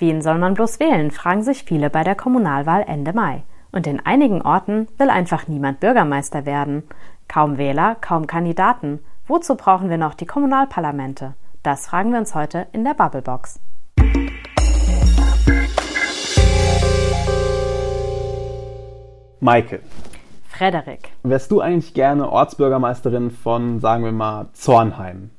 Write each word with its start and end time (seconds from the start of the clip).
Wen 0.00 0.22
soll 0.22 0.38
man 0.38 0.54
bloß 0.54 0.78
wählen, 0.78 1.10
fragen 1.10 1.42
sich 1.42 1.64
viele 1.64 1.90
bei 1.90 2.04
der 2.04 2.14
Kommunalwahl 2.14 2.84
Ende 2.86 3.12
Mai. 3.12 3.42
Und 3.72 3.88
in 3.88 3.98
einigen 3.98 4.42
Orten 4.42 4.86
will 4.96 5.10
einfach 5.10 5.48
niemand 5.48 5.80
Bürgermeister 5.80 6.46
werden. 6.46 6.84
Kaum 7.26 7.58
Wähler, 7.58 7.96
kaum 8.00 8.28
Kandidaten. 8.28 9.00
Wozu 9.26 9.56
brauchen 9.56 9.90
wir 9.90 9.98
noch 9.98 10.14
die 10.14 10.24
Kommunalparlamente? 10.24 11.34
Das 11.64 11.88
fragen 11.88 12.12
wir 12.12 12.20
uns 12.20 12.36
heute 12.36 12.68
in 12.70 12.84
der 12.84 12.94
Bubblebox. 12.94 13.60
Maike. 19.40 19.80
Frederik. 20.48 21.10
Wärst 21.24 21.50
du 21.50 21.60
eigentlich 21.60 21.92
gerne 21.92 22.30
Ortsbürgermeisterin 22.30 23.32
von, 23.32 23.80
sagen 23.80 24.04
wir 24.04 24.12
mal, 24.12 24.46
Zornheim? 24.52 25.30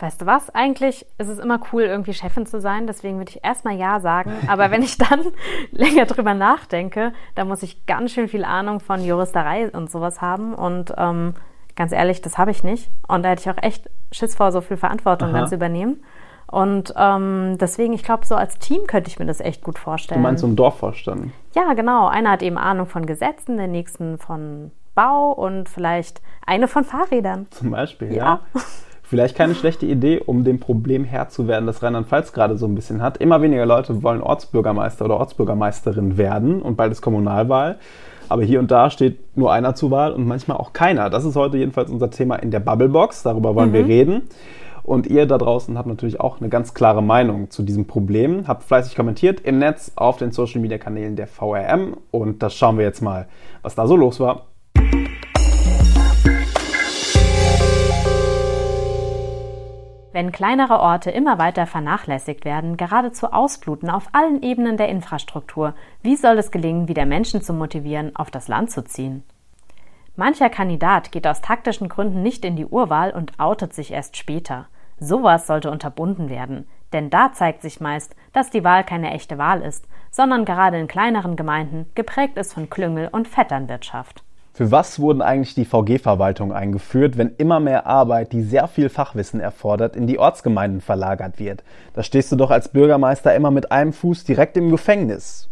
Weißt 0.00 0.20
du 0.22 0.26
was? 0.26 0.50
Eigentlich 0.54 1.06
ist 1.18 1.28
es 1.28 1.40
immer 1.40 1.58
cool, 1.72 1.82
irgendwie 1.82 2.14
Chefin 2.14 2.46
zu 2.46 2.60
sein. 2.60 2.86
Deswegen 2.86 3.18
würde 3.18 3.30
ich 3.30 3.44
erstmal 3.44 3.74
Ja 3.74 3.98
sagen. 3.98 4.32
Aber 4.46 4.70
wenn 4.70 4.82
ich 4.82 4.96
dann 4.96 5.20
länger 5.72 6.06
drüber 6.06 6.34
nachdenke, 6.34 7.12
dann 7.34 7.48
muss 7.48 7.64
ich 7.64 7.84
ganz 7.86 8.12
schön 8.12 8.28
viel 8.28 8.44
Ahnung 8.44 8.78
von 8.78 9.04
Juristerei 9.04 9.70
und 9.70 9.90
sowas 9.90 10.20
haben. 10.20 10.54
Und 10.54 10.94
ähm, 10.96 11.34
ganz 11.74 11.90
ehrlich, 11.90 12.22
das 12.22 12.38
habe 12.38 12.52
ich 12.52 12.62
nicht. 12.62 12.90
Und 13.08 13.24
da 13.24 13.30
hätte 13.30 13.42
ich 13.42 13.50
auch 13.50 13.62
echt 13.62 13.90
Schiss 14.12 14.36
vor, 14.36 14.52
so 14.52 14.60
viel 14.60 14.76
Verantwortung 14.76 15.30
Aha. 15.30 15.38
dann 15.38 15.48
zu 15.48 15.56
übernehmen. 15.56 16.00
Und 16.46 16.94
ähm, 16.96 17.58
deswegen, 17.60 17.92
ich 17.92 18.04
glaube, 18.04 18.24
so 18.24 18.36
als 18.36 18.58
Team 18.58 18.86
könnte 18.86 19.10
ich 19.10 19.18
mir 19.18 19.26
das 19.26 19.40
echt 19.40 19.62
gut 19.62 19.80
vorstellen. 19.80 20.20
Du 20.20 20.26
meinst 20.26 20.40
so 20.42 20.46
ein 20.46 20.56
Dorfvorstand? 20.56 21.32
Ja, 21.54 21.74
genau. 21.74 22.06
Einer 22.06 22.30
hat 22.30 22.42
eben 22.42 22.56
Ahnung 22.56 22.86
von 22.86 23.04
Gesetzen, 23.04 23.56
der 23.56 23.66
nächsten 23.66 24.16
von 24.16 24.70
Bau 24.94 25.32
und 25.32 25.68
vielleicht 25.68 26.22
eine 26.46 26.68
von 26.68 26.84
Fahrrädern. 26.84 27.48
Zum 27.50 27.72
Beispiel, 27.72 28.14
ja. 28.14 28.40
ja. 28.54 28.60
Vielleicht 29.08 29.36
keine 29.36 29.54
schlechte 29.54 29.86
Idee, 29.86 30.20
um 30.20 30.44
dem 30.44 30.60
Problem 30.60 31.02
Herr 31.02 31.30
zu 31.30 31.48
werden, 31.48 31.64
das 31.64 31.82
Rheinland-Pfalz 31.82 32.34
gerade 32.34 32.58
so 32.58 32.66
ein 32.66 32.74
bisschen 32.74 33.00
hat. 33.00 33.16
Immer 33.16 33.40
weniger 33.40 33.64
Leute 33.64 34.02
wollen 34.02 34.20
Ortsbürgermeister 34.20 35.06
oder 35.06 35.16
Ortsbürgermeisterin 35.16 36.18
werden 36.18 36.60
und 36.60 36.76
bald 36.76 36.92
ist 36.92 37.00
Kommunalwahl. 37.00 37.78
Aber 38.28 38.42
hier 38.42 38.58
und 38.58 38.70
da 38.70 38.90
steht 38.90 39.34
nur 39.34 39.50
einer 39.50 39.74
zur 39.74 39.90
Wahl 39.90 40.12
und 40.12 40.26
manchmal 40.26 40.58
auch 40.58 40.74
keiner. 40.74 41.08
Das 41.08 41.24
ist 41.24 41.36
heute 41.36 41.56
jedenfalls 41.56 41.90
unser 41.90 42.10
Thema 42.10 42.36
in 42.36 42.50
der 42.50 42.60
Bubblebox. 42.60 43.22
Darüber 43.22 43.54
wollen 43.54 43.70
mhm. 43.70 43.74
wir 43.74 43.86
reden. 43.86 44.22
Und 44.82 45.06
ihr 45.06 45.24
da 45.24 45.38
draußen 45.38 45.78
habt 45.78 45.88
natürlich 45.88 46.20
auch 46.20 46.38
eine 46.38 46.50
ganz 46.50 46.74
klare 46.74 47.02
Meinung 47.02 47.48
zu 47.48 47.62
diesem 47.62 47.86
Problem. 47.86 48.46
Habt 48.46 48.64
fleißig 48.64 48.94
kommentiert 48.94 49.40
im 49.40 49.58
Netz 49.58 49.90
auf 49.96 50.18
den 50.18 50.32
Social 50.32 50.60
Media 50.60 50.76
Kanälen 50.76 51.16
der 51.16 51.28
VRM. 51.28 51.96
Und 52.10 52.42
das 52.42 52.54
schauen 52.54 52.76
wir 52.76 52.84
jetzt 52.84 53.00
mal, 53.00 53.26
was 53.62 53.74
da 53.74 53.86
so 53.86 53.96
los 53.96 54.20
war. 54.20 54.48
Wenn 60.18 60.32
kleinere 60.32 60.80
Orte 60.80 61.12
immer 61.12 61.38
weiter 61.38 61.64
vernachlässigt 61.64 62.44
werden, 62.44 62.76
geradezu 62.76 63.28
ausbluten 63.28 63.88
auf 63.88 64.08
allen 64.10 64.42
Ebenen 64.42 64.76
der 64.76 64.88
Infrastruktur, 64.88 65.74
wie 66.02 66.16
soll 66.16 66.38
es 66.38 66.50
gelingen, 66.50 66.88
wieder 66.88 67.06
Menschen 67.06 67.40
zu 67.40 67.52
motivieren, 67.52 68.16
auf 68.16 68.28
das 68.28 68.48
Land 68.48 68.72
zu 68.72 68.82
ziehen? 68.82 69.22
Mancher 70.16 70.50
Kandidat 70.50 71.12
geht 71.12 71.24
aus 71.24 71.40
taktischen 71.40 71.88
Gründen 71.88 72.20
nicht 72.20 72.44
in 72.44 72.56
die 72.56 72.66
Urwahl 72.66 73.12
und 73.12 73.38
outet 73.38 73.72
sich 73.72 73.92
erst 73.92 74.16
später. 74.16 74.66
Sowas 74.98 75.46
sollte 75.46 75.70
unterbunden 75.70 76.28
werden, 76.28 76.66
denn 76.92 77.10
da 77.10 77.32
zeigt 77.32 77.62
sich 77.62 77.80
meist, 77.80 78.16
dass 78.32 78.50
die 78.50 78.64
Wahl 78.64 78.82
keine 78.82 79.12
echte 79.12 79.38
Wahl 79.38 79.62
ist, 79.62 79.86
sondern 80.10 80.44
gerade 80.44 80.80
in 80.80 80.88
kleineren 80.88 81.36
Gemeinden 81.36 81.88
geprägt 81.94 82.38
ist 82.38 82.54
von 82.54 82.68
Klüngel 82.68 83.06
und 83.12 83.28
Vetternwirtschaft. 83.28 84.24
Für 84.58 84.72
was 84.72 84.98
wurden 84.98 85.22
eigentlich 85.22 85.54
die 85.54 85.64
VG-Verwaltungen 85.64 86.50
eingeführt, 86.50 87.16
wenn 87.16 87.32
immer 87.36 87.60
mehr 87.60 87.86
Arbeit, 87.86 88.32
die 88.32 88.42
sehr 88.42 88.66
viel 88.66 88.88
Fachwissen 88.88 89.38
erfordert, 89.38 89.94
in 89.94 90.08
die 90.08 90.18
Ortsgemeinden 90.18 90.80
verlagert 90.80 91.38
wird? 91.38 91.62
Da 91.94 92.02
stehst 92.02 92.32
du 92.32 92.34
doch 92.34 92.50
als 92.50 92.70
Bürgermeister 92.70 93.32
immer 93.36 93.52
mit 93.52 93.70
einem 93.70 93.92
Fuß 93.92 94.24
direkt 94.24 94.56
im 94.56 94.70
Gefängnis. 94.70 95.48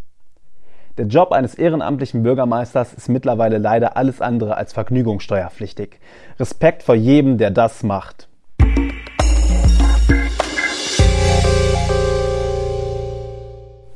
Der 0.98 1.06
Job 1.06 1.30
eines 1.30 1.54
ehrenamtlichen 1.54 2.24
Bürgermeisters 2.24 2.94
ist 2.94 3.08
mittlerweile 3.08 3.58
leider 3.58 3.96
alles 3.96 4.20
andere 4.20 4.56
als 4.56 4.72
vergnügungssteuerpflichtig. 4.72 6.00
Respekt 6.40 6.82
vor 6.82 6.96
jedem, 6.96 7.38
der 7.38 7.52
das 7.52 7.84
macht. 7.84 8.28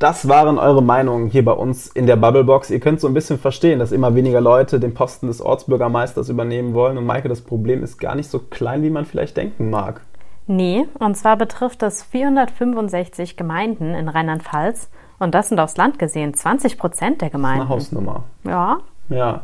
Das 0.00 0.28
waren 0.28 0.58
eure 0.58 0.82
Meinungen 0.82 1.28
hier 1.28 1.44
bei 1.44 1.52
uns 1.52 1.86
in 1.86 2.06
der 2.06 2.16
Bubblebox. 2.16 2.70
Ihr 2.70 2.80
könnt 2.80 3.00
so 3.00 3.06
ein 3.06 3.12
bisschen 3.12 3.38
verstehen, 3.38 3.78
dass 3.78 3.92
immer 3.92 4.14
weniger 4.14 4.40
Leute 4.40 4.80
den 4.80 4.94
Posten 4.94 5.26
des 5.26 5.42
Ortsbürgermeisters 5.42 6.30
übernehmen 6.30 6.72
wollen. 6.72 6.96
Und 6.96 7.04
Maike, 7.04 7.28
das 7.28 7.42
Problem 7.42 7.82
ist 7.82 7.98
gar 7.98 8.14
nicht 8.14 8.30
so 8.30 8.38
klein, 8.38 8.82
wie 8.82 8.88
man 8.88 9.04
vielleicht 9.04 9.36
denken 9.36 9.68
mag. 9.68 10.00
Nee, 10.46 10.86
und 10.98 11.18
zwar 11.18 11.36
betrifft 11.36 11.82
es 11.82 12.02
465 12.02 13.36
Gemeinden 13.36 13.94
in 13.94 14.08
Rheinland-Pfalz. 14.08 14.88
Und 15.18 15.34
das 15.34 15.50
sind 15.50 15.60
aufs 15.60 15.76
Land 15.76 15.98
gesehen 15.98 16.32
20 16.32 16.78
Prozent 16.78 17.20
der 17.20 17.28
Gemeinden. 17.28 17.60
Eine 17.60 17.68
Hausnummer. 17.68 18.24
Ja. 18.44 18.78
Ja. 19.10 19.42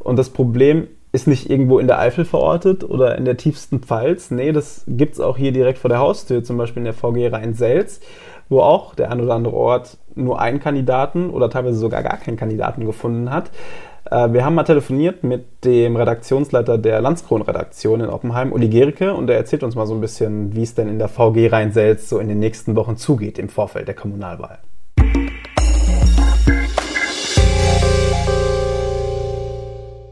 Und 0.00 0.16
das 0.16 0.30
Problem 0.30 0.88
ist 1.12 1.26
nicht 1.26 1.48
irgendwo 1.50 1.78
in 1.78 1.86
der 1.86 1.98
Eifel 1.98 2.24
verortet 2.24 2.84
oder 2.84 3.16
in 3.16 3.24
der 3.24 3.36
tiefsten 3.36 3.80
Pfalz. 3.80 4.30
Nee, 4.30 4.52
das 4.52 4.84
gibt 4.86 5.14
es 5.14 5.20
auch 5.20 5.36
hier 5.36 5.52
direkt 5.52 5.78
vor 5.78 5.88
der 5.88 5.98
Haustür, 5.98 6.44
zum 6.44 6.56
Beispiel 6.58 6.80
in 6.80 6.84
der 6.84 6.94
VG 6.94 7.28
Rhein-Selz 7.32 8.00
wo 8.48 8.60
auch 8.60 8.94
der 8.94 9.10
ein 9.10 9.20
oder 9.20 9.34
andere 9.34 9.54
Ort 9.54 9.98
nur 10.14 10.40
einen 10.40 10.60
Kandidaten 10.60 11.30
oder 11.30 11.50
teilweise 11.50 11.78
sogar 11.78 12.02
gar 12.02 12.16
keinen 12.16 12.36
Kandidaten 12.36 12.86
gefunden 12.86 13.30
hat. 13.30 13.50
Äh, 14.10 14.32
wir 14.32 14.44
haben 14.44 14.54
mal 14.54 14.64
telefoniert 14.64 15.22
mit 15.22 15.64
dem 15.64 15.96
Redaktionsleiter 15.96 16.78
der 16.78 17.00
Landskron-Redaktion 17.00 18.00
in 18.00 18.08
Oppenheim, 18.08 18.52
Uli 18.52 18.68
Gericke, 18.68 19.14
und 19.14 19.28
er 19.28 19.36
erzählt 19.36 19.62
uns 19.62 19.74
mal 19.74 19.86
so 19.86 19.94
ein 19.94 20.00
bisschen, 20.00 20.54
wie 20.54 20.62
es 20.62 20.74
denn 20.74 20.88
in 20.88 20.98
der 20.98 21.08
VG 21.08 21.48
Rhein-Selz 21.48 22.08
so 22.08 22.18
in 22.18 22.28
den 22.28 22.38
nächsten 22.38 22.74
Wochen 22.74 22.96
zugeht 22.96 23.38
im 23.38 23.48
Vorfeld 23.48 23.86
der 23.86 23.94
Kommunalwahl. 23.94 24.58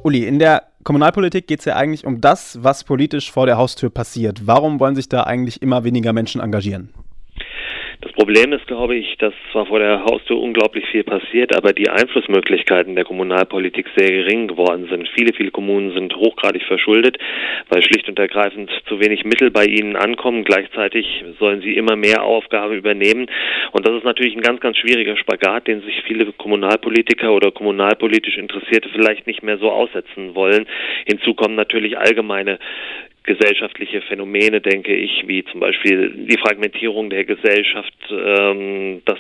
Uli, 0.03 0.25
in 0.25 0.39
der 0.39 0.63
Kommunalpolitik 0.87 1.49
geht 1.49 1.59
es 1.59 1.65
ja 1.65 1.75
eigentlich 1.75 2.07
um 2.07 2.21
das, 2.21 2.63
was 2.63 2.85
politisch 2.85 3.33
vor 3.33 3.47
der 3.47 3.57
Haustür 3.57 3.91
passiert. 3.91 4.47
Warum 4.47 4.79
wollen 4.79 4.95
sich 4.95 5.09
da 5.09 5.25
eigentlich 5.25 5.61
immer 5.61 5.83
weniger 5.83 6.13
Menschen 6.13 6.41
engagieren? 6.41 6.91
Problem 8.17 8.55
ist, 8.55 8.67
glaube 8.67 8.97
ich, 8.97 9.15
dass 9.19 9.35
zwar 9.53 9.67
vor 9.67 9.79
der 9.79 10.03
Haustür 10.05 10.41
unglaublich 10.41 10.87
viel 10.87 11.05
passiert, 11.05 11.55
aber 11.55 11.75
die 11.75 11.91
Einflussmöglichkeiten 11.91 12.95
der 12.95 13.05
Kommunalpolitik 13.05 13.87
sehr 13.95 14.11
gering 14.11 14.49
geworden 14.49 14.89
sind. 14.89 15.07
Viele, 15.15 15.35
viele 15.35 15.51
Kommunen 15.51 15.93
sind 15.93 16.17
hochgradig 16.17 16.63
verschuldet, 16.63 17.19
weil 17.69 17.83
schlicht 17.83 18.09
und 18.09 18.19
ergreifend 18.19 18.71
zu 18.89 19.01
wenig 19.01 19.25
Mittel 19.25 19.51
bei 19.51 19.67
ihnen 19.67 19.97
ankommen. 19.97 20.45
Gleichzeitig 20.45 21.25
sollen 21.39 21.61
sie 21.61 21.77
immer 21.77 21.95
mehr 21.95 22.23
Aufgaben 22.23 22.75
übernehmen. 22.75 23.27
Und 23.73 23.87
das 23.87 23.95
ist 23.95 24.05
natürlich 24.05 24.35
ein 24.35 24.41
ganz, 24.41 24.61
ganz 24.61 24.79
schwieriger 24.79 25.19
Spagat, 25.19 25.67
den 25.67 25.83
sich 25.83 26.03
viele 26.07 26.33
Kommunalpolitiker 26.33 27.35
oder 27.35 27.51
kommunalpolitisch 27.51 28.39
Interessierte 28.39 28.89
vielleicht 28.89 29.27
nicht 29.27 29.43
mehr 29.43 29.59
so 29.59 29.71
aussetzen 29.71 30.35
wollen. 30.35 30.67
Hinzu 31.05 31.35
kommen 31.35 31.55
natürlich 31.55 31.99
allgemeine 31.99 32.59
gesellschaftliche 33.27 34.01
Phänomene, 34.03 34.61
denke 34.61 34.95
ich, 34.95 35.25
wie 35.27 35.45
zum 35.45 35.61
Beispiel 35.61 36.27
die 36.29 36.39
Fragmentierung 36.39 37.11
der 37.11 37.25
Gesellschaft, 37.25 37.95
ähm, 38.11 39.03
dass 39.05 39.19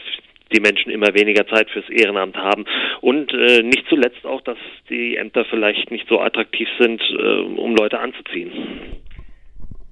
die 0.53 0.61
Menschen 0.61 0.93
immer 0.93 1.13
weniger 1.15 1.47
Zeit 1.47 1.69
fürs 1.71 1.89
Ehrenamt 1.91 2.37
haben 2.37 2.65
und 3.01 3.33
äh, 3.33 3.63
nicht 3.63 3.85
zuletzt 3.89 4.25
auch, 4.25 4.41
dass 4.43 4.59
die 4.89 5.17
Ämter 5.17 5.45
vielleicht 5.45 5.91
nicht 5.91 6.07
so 6.09 6.21
attraktiv 6.21 6.69
sind, 6.79 7.03
äh, 7.19 7.41
um 7.41 7.75
Leute 7.75 7.99
anzuziehen. 7.99 8.53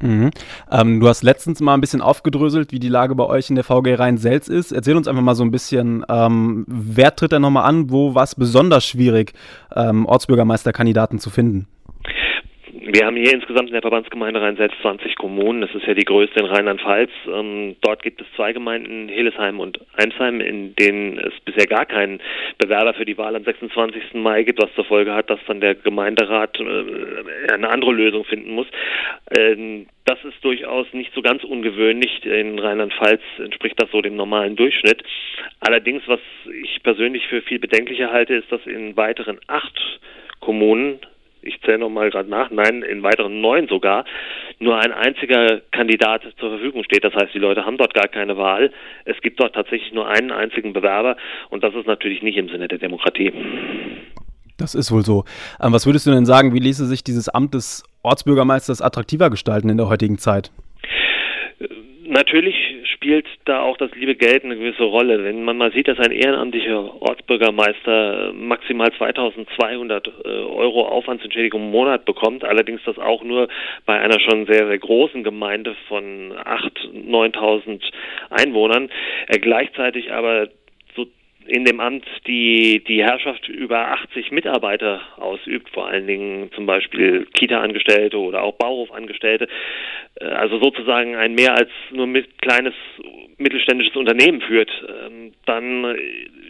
Mhm. 0.01 0.31
Ähm, 0.71 1.01
du 1.01 1.09
hast 1.09 1.23
letztens 1.23 1.61
mal 1.61 1.75
ein 1.75 1.81
bisschen 1.81 2.03
aufgedröselt, 2.03 2.73
wie 2.73 2.79
die 2.79 2.89
Lage 2.89 3.15
bei 3.15 3.25
euch 3.25 3.49
in 3.49 3.57
der 3.57 3.65
VG 3.65 3.95
Rhein-Selz 3.95 4.49
ist. 4.49 4.71
Erzähl 4.71 4.97
uns 4.97 5.09
einfach 5.09 5.23
mal 5.23 5.35
so 5.35 5.45
ein 5.45 5.51
bisschen, 5.51 6.05
ähm, 6.09 6.65
wer 6.69 7.17
tritt 7.17 7.33
da 7.33 7.39
nochmal 7.39 7.65
an, 7.65 7.91
wo 7.91 8.15
war 8.15 8.25
es 8.25 8.35
besonders 8.35 8.87
schwierig, 8.87 9.33
ähm, 9.75 10.05
Ortsbürgermeisterkandidaten 10.07 11.19
zu 11.19 11.31
finden? 11.31 11.69
Wir 12.95 13.07
haben 13.07 13.17
hier 13.17 13.35
insgesamt 13.35 13.71
in 13.71 13.73
der 13.73 13.83
Verbandsgemeinde 13.83 14.41
Rhein-Selz 14.41 14.73
20 14.81 15.17
Kommunen. 15.17 15.63
Das 15.63 15.75
ist 15.75 15.85
ja 15.85 15.95
die 15.95 16.05
größte 16.05 16.39
in 16.39 16.47
Rheinland-Pfalz. 16.47 17.11
Ähm, 17.27 17.75
dort 17.81 18.05
gibt 18.05 18.21
es 18.21 18.27
zwei 18.37 18.53
Gemeinden, 18.53 19.09
Hillesheim 19.09 19.59
und 19.59 19.81
Eimsheim, 19.95 20.41
in 20.41 20.77
denen 20.77 21.19
es 21.19 21.33
bisher 21.45 21.67
gar 21.67 21.87
keinen 21.87 22.21
Bewerber 22.59 22.95
für 22.95 23.05
die 23.05 23.19
Wahl 23.19 23.35
am 23.35 23.43
26. 23.43 24.15
Mai 24.15 24.45
gibt, 24.45 24.63
was 24.63 24.73
zur 24.77 24.85
Folge 24.85 25.13
hat, 25.13 25.29
dass 25.29 25.41
dann 25.49 25.61
der 25.61 25.75
Gemeinderat 25.75 26.57
äh, 26.61 27.53
eine 27.53 27.69
andere 27.69 27.91
Lösung 27.91 28.25
finden 28.27 28.53
muss. 28.53 28.69
Ähm, 29.37 29.89
das 30.05 30.23
ist 30.23 30.45
durchaus 30.45 30.87
nicht 30.93 31.13
so 31.15 31.21
ganz 31.21 31.43
ungewöhnlich. 31.43 32.25
In 32.25 32.61
Rheinland-Pfalz 32.61 33.23
entspricht 33.39 33.83
das 33.83 33.91
so 33.91 34.03
dem 34.03 34.15
normalen 34.15 34.55
Durchschnitt. 34.55 35.03
Allerdings, 35.59 36.05
was 36.07 36.21
ich 36.63 36.81
persönlich 36.85 37.27
für 37.27 37.43
viel 37.43 37.59
bedenklicher 37.59 38.13
halte, 38.13 38.37
ist, 38.37 38.53
dass 38.53 38.65
in 38.67 38.97
weiteren 38.97 39.41
acht 39.49 39.81
Kommunen 40.39 41.01
ich 41.47 41.61
zähle 41.63 41.79
nochmal 41.79 42.11
gerade 42.11 42.29
nach, 42.29 42.51
nein, 42.51 42.83
in 42.83 43.03
weiteren 43.03 43.41
neun 43.41 43.69
sogar, 43.69 44.05
nur 44.59 44.79
ein 44.79 44.93
einziger 44.93 45.61
Kandidat 45.71 46.23
zur 46.39 46.51
Verfügung 46.51 46.85
steht. 46.85 47.05
Das 47.05 47.15
heißt, 47.15 47.35
die 47.35 47.39
Leute 47.39 47.65
haben 47.65 47.77
dort 47.77 47.95
gar 47.95 48.09
keine 48.09 48.37
Wahl. 48.37 48.73
Es 49.05 49.21
gibt 49.21 49.41
dort 49.41 49.55
tatsächlich 49.55 49.93
nur 49.93 50.09
einen 50.09 50.31
einzigen 50.31 50.73
Bewerber 50.73 51.17
und 51.51 51.65
das 51.65 51.75
ist 51.75 51.87
natürlich 51.87 52.23
nicht 52.23 52.37
im 52.37 52.49
Sinne 52.49 52.69
der 52.69 52.79
Demokratie. 52.79 53.33
Das 54.57 54.75
ist 54.75 54.93
wohl 54.93 55.05
so. 55.05 55.25
Ähm, 55.61 55.73
was 55.73 55.87
würdest 55.87 56.07
du 56.07 56.11
denn 56.11 56.27
sagen, 56.27 56.55
wie 56.55 56.61
ließe 56.61 56.87
sich 56.87 57.03
dieses 57.03 57.29
Amt 57.29 57.55
des 57.55 57.83
Ortsbürgermeisters 58.03 58.83
attraktiver 58.83 59.31
gestalten 59.31 59.69
in 59.69 59.77
der 59.77 59.89
heutigen 59.89 60.19
Zeit? 60.19 60.53
Natürlich 62.07 62.55
spielt 62.93 63.27
da 63.47 63.63
auch 63.63 63.77
das 63.79 63.91
liebe 63.95 64.15
Geld 64.15 64.45
eine 64.45 64.57
gewisse 64.57 64.83
Rolle. 64.83 65.25
Wenn 65.25 65.43
man 65.43 65.57
mal 65.57 65.73
sieht, 65.73 65.89
dass 65.89 65.99
ein 65.99 66.13
ehrenamtlicher 66.13 67.01
Ortsbürgermeister 67.01 68.33
maximal 68.35 68.93
2200 68.93 70.07
äh, 70.07 70.29
Euro 70.29 70.87
Aufwandsentschädigung 70.87 71.63
im 71.63 71.71
Monat 71.71 72.05
bekommt, 72.05 72.45
allerdings 72.45 72.83
das 72.85 72.99
auch 72.99 73.25
nur 73.25 73.49
bei 73.87 73.99
einer 73.99 74.21
schon 74.21 74.47
sehr, 74.47 74.67
sehr 74.67 74.79
großen 74.79 75.25
Gemeinde 75.25 75.75
von 75.89 76.33
8.000, 76.33 77.09
9.000 77.09 77.81
Einwohnern, 78.31 78.91
er 79.27 79.39
gleichzeitig 79.39 80.13
aber 80.13 80.49
in 81.47 81.65
dem 81.65 81.81
Amt 81.81 82.05
die, 82.27 82.83
die 82.85 83.03
Herrschaft 83.03 83.49
über 83.49 83.93
80 83.93 84.31
Mitarbeiter 84.33 85.01
ausübt, 85.17 85.71
vor 85.71 85.87
allen 85.87 86.07
Dingen 86.07 86.51
zum 86.53 86.67
Beispiel 86.67 87.27
Kita-Angestellte 87.35 88.19
oder 88.19 88.43
auch 88.43 88.55
Bauhofangestellte, 88.55 89.49
äh, 90.17 90.25
also 90.25 90.59
sozusagen 90.59 91.17
ein 91.17 91.35
mehr 91.35 91.55
als 91.55 91.71
nur 91.91 92.07
mit 92.07 92.41
kleines 92.41 92.75
mittelständisches 93.37 93.97
Unternehmen 93.97 94.41
führt, 94.41 94.71
ähm, 95.07 95.24
dann 95.47 95.97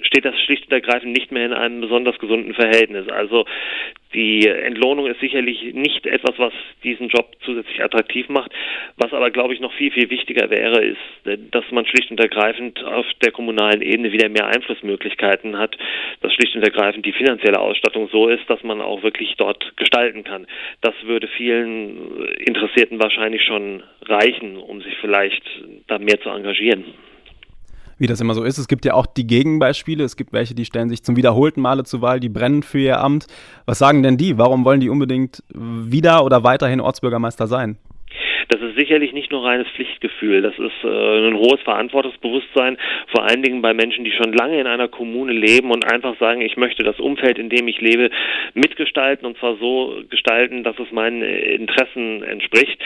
steht 0.02 0.24
das 0.24 0.40
schlicht 0.40 0.64
und 0.66 0.72
ergreifend 0.72 1.12
nicht 1.12 1.32
mehr 1.32 1.46
in 1.46 1.52
einem 1.52 1.80
besonders 1.80 2.18
gesunden 2.18 2.54
Verhältnis. 2.54 3.08
Also 3.08 3.44
die 4.14 4.46
Entlohnung 4.46 5.06
ist 5.06 5.18
sicherlich 5.20 5.74
nicht 5.74 6.06
etwas, 6.06 6.38
was 6.38 6.52
diesen 6.84 7.08
Job 7.08 7.32
zusätzlich 7.44 7.82
attraktiv 7.82 8.28
macht. 8.28 8.52
Was 8.96 9.12
aber, 9.12 9.30
glaube 9.30 9.54
ich, 9.54 9.60
noch 9.60 9.72
viel, 9.72 9.90
viel 9.90 10.08
wichtiger 10.08 10.50
wäre, 10.50 10.84
ist, 10.84 11.50
dass 11.50 11.64
man 11.72 11.84
schlicht 11.86 12.10
und 12.10 12.20
ergreifend 12.20 12.82
auf 12.84 13.06
der 13.24 13.32
kommunalen 13.32 13.82
Ebene 13.82 14.12
wieder 14.12 14.28
mehr 14.28 14.46
Einflussmöglichkeiten 14.46 15.58
hat, 15.58 15.76
dass 16.20 16.32
schlicht 16.32 16.54
und 16.54 16.62
ergreifend 16.62 17.04
die 17.04 17.12
finanzielle 17.12 17.58
Ausstattung 17.58 18.08
so 18.12 18.28
ist, 18.28 18.48
dass 18.48 18.62
man 18.62 18.80
auch 18.80 19.02
wirklich 19.02 19.34
dort 19.36 19.76
gestalten 19.76 20.22
kann. 20.22 20.46
Das 20.80 20.94
würde 21.02 21.26
vielen 21.26 22.24
Interessierten 22.38 23.02
wahrscheinlich 23.02 23.42
schon 23.42 23.82
reichen, 24.06 24.56
um 24.56 24.80
sich 24.80 24.94
vielleicht 25.00 25.42
da 25.88 25.98
mehr 25.98 26.20
zu 26.20 26.28
engagieren 26.28 26.84
wie 27.98 28.06
das 28.06 28.20
immer 28.20 28.34
so 28.34 28.44
ist. 28.44 28.58
Es 28.58 28.68
gibt 28.68 28.84
ja 28.84 28.94
auch 28.94 29.06
die 29.06 29.26
Gegenbeispiele. 29.26 30.04
Es 30.04 30.16
gibt 30.16 30.32
welche, 30.32 30.54
die 30.54 30.64
stellen 30.64 30.88
sich 30.88 31.02
zum 31.02 31.16
wiederholten 31.16 31.60
Male 31.60 31.84
zur 31.84 32.02
Wahl, 32.02 32.20
die 32.20 32.28
brennen 32.28 32.62
für 32.62 32.78
ihr 32.78 33.00
Amt. 33.00 33.26
Was 33.66 33.78
sagen 33.78 34.02
denn 34.02 34.16
die? 34.16 34.38
Warum 34.38 34.64
wollen 34.64 34.80
die 34.80 34.88
unbedingt 34.88 35.42
wieder 35.52 36.24
oder 36.24 36.44
weiterhin 36.44 36.80
Ortsbürgermeister 36.80 37.46
sein? 37.46 37.78
Das 38.48 38.60
ist 38.60 38.76
sicherlich 38.76 39.12
nicht 39.12 39.30
nur 39.30 39.44
reines 39.44 39.68
Pflichtgefühl, 39.68 40.42
das 40.42 40.58
ist 40.58 40.84
äh, 40.84 41.28
ein 41.28 41.36
hohes 41.36 41.60
Verantwortungsbewusstsein, 41.62 42.76
vor 43.08 43.24
allen 43.24 43.42
Dingen 43.42 43.62
bei 43.62 43.72
Menschen, 43.72 44.04
die 44.04 44.12
schon 44.12 44.32
lange 44.32 44.60
in 44.60 44.66
einer 44.66 44.88
Kommune 44.88 45.32
leben 45.32 45.70
und 45.70 45.90
einfach 45.90 46.18
sagen, 46.18 46.40
ich 46.40 46.56
möchte 46.56 46.82
das 46.82 47.00
Umfeld, 47.00 47.38
in 47.38 47.48
dem 47.48 47.68
ich 47.68 47.80
lebe, 47.80 48.10
mitgestalten 48.54 49.26
und 49.26 49.38
zwar 49.38 49.56
so 49.56 50.02
gestalten, 50.10 50.62
dass 50.62 50.78
es 50.78 50.90
meinen 50.92 51.22
Interessen 51.22 52.22
entspricht. 52.22 52.78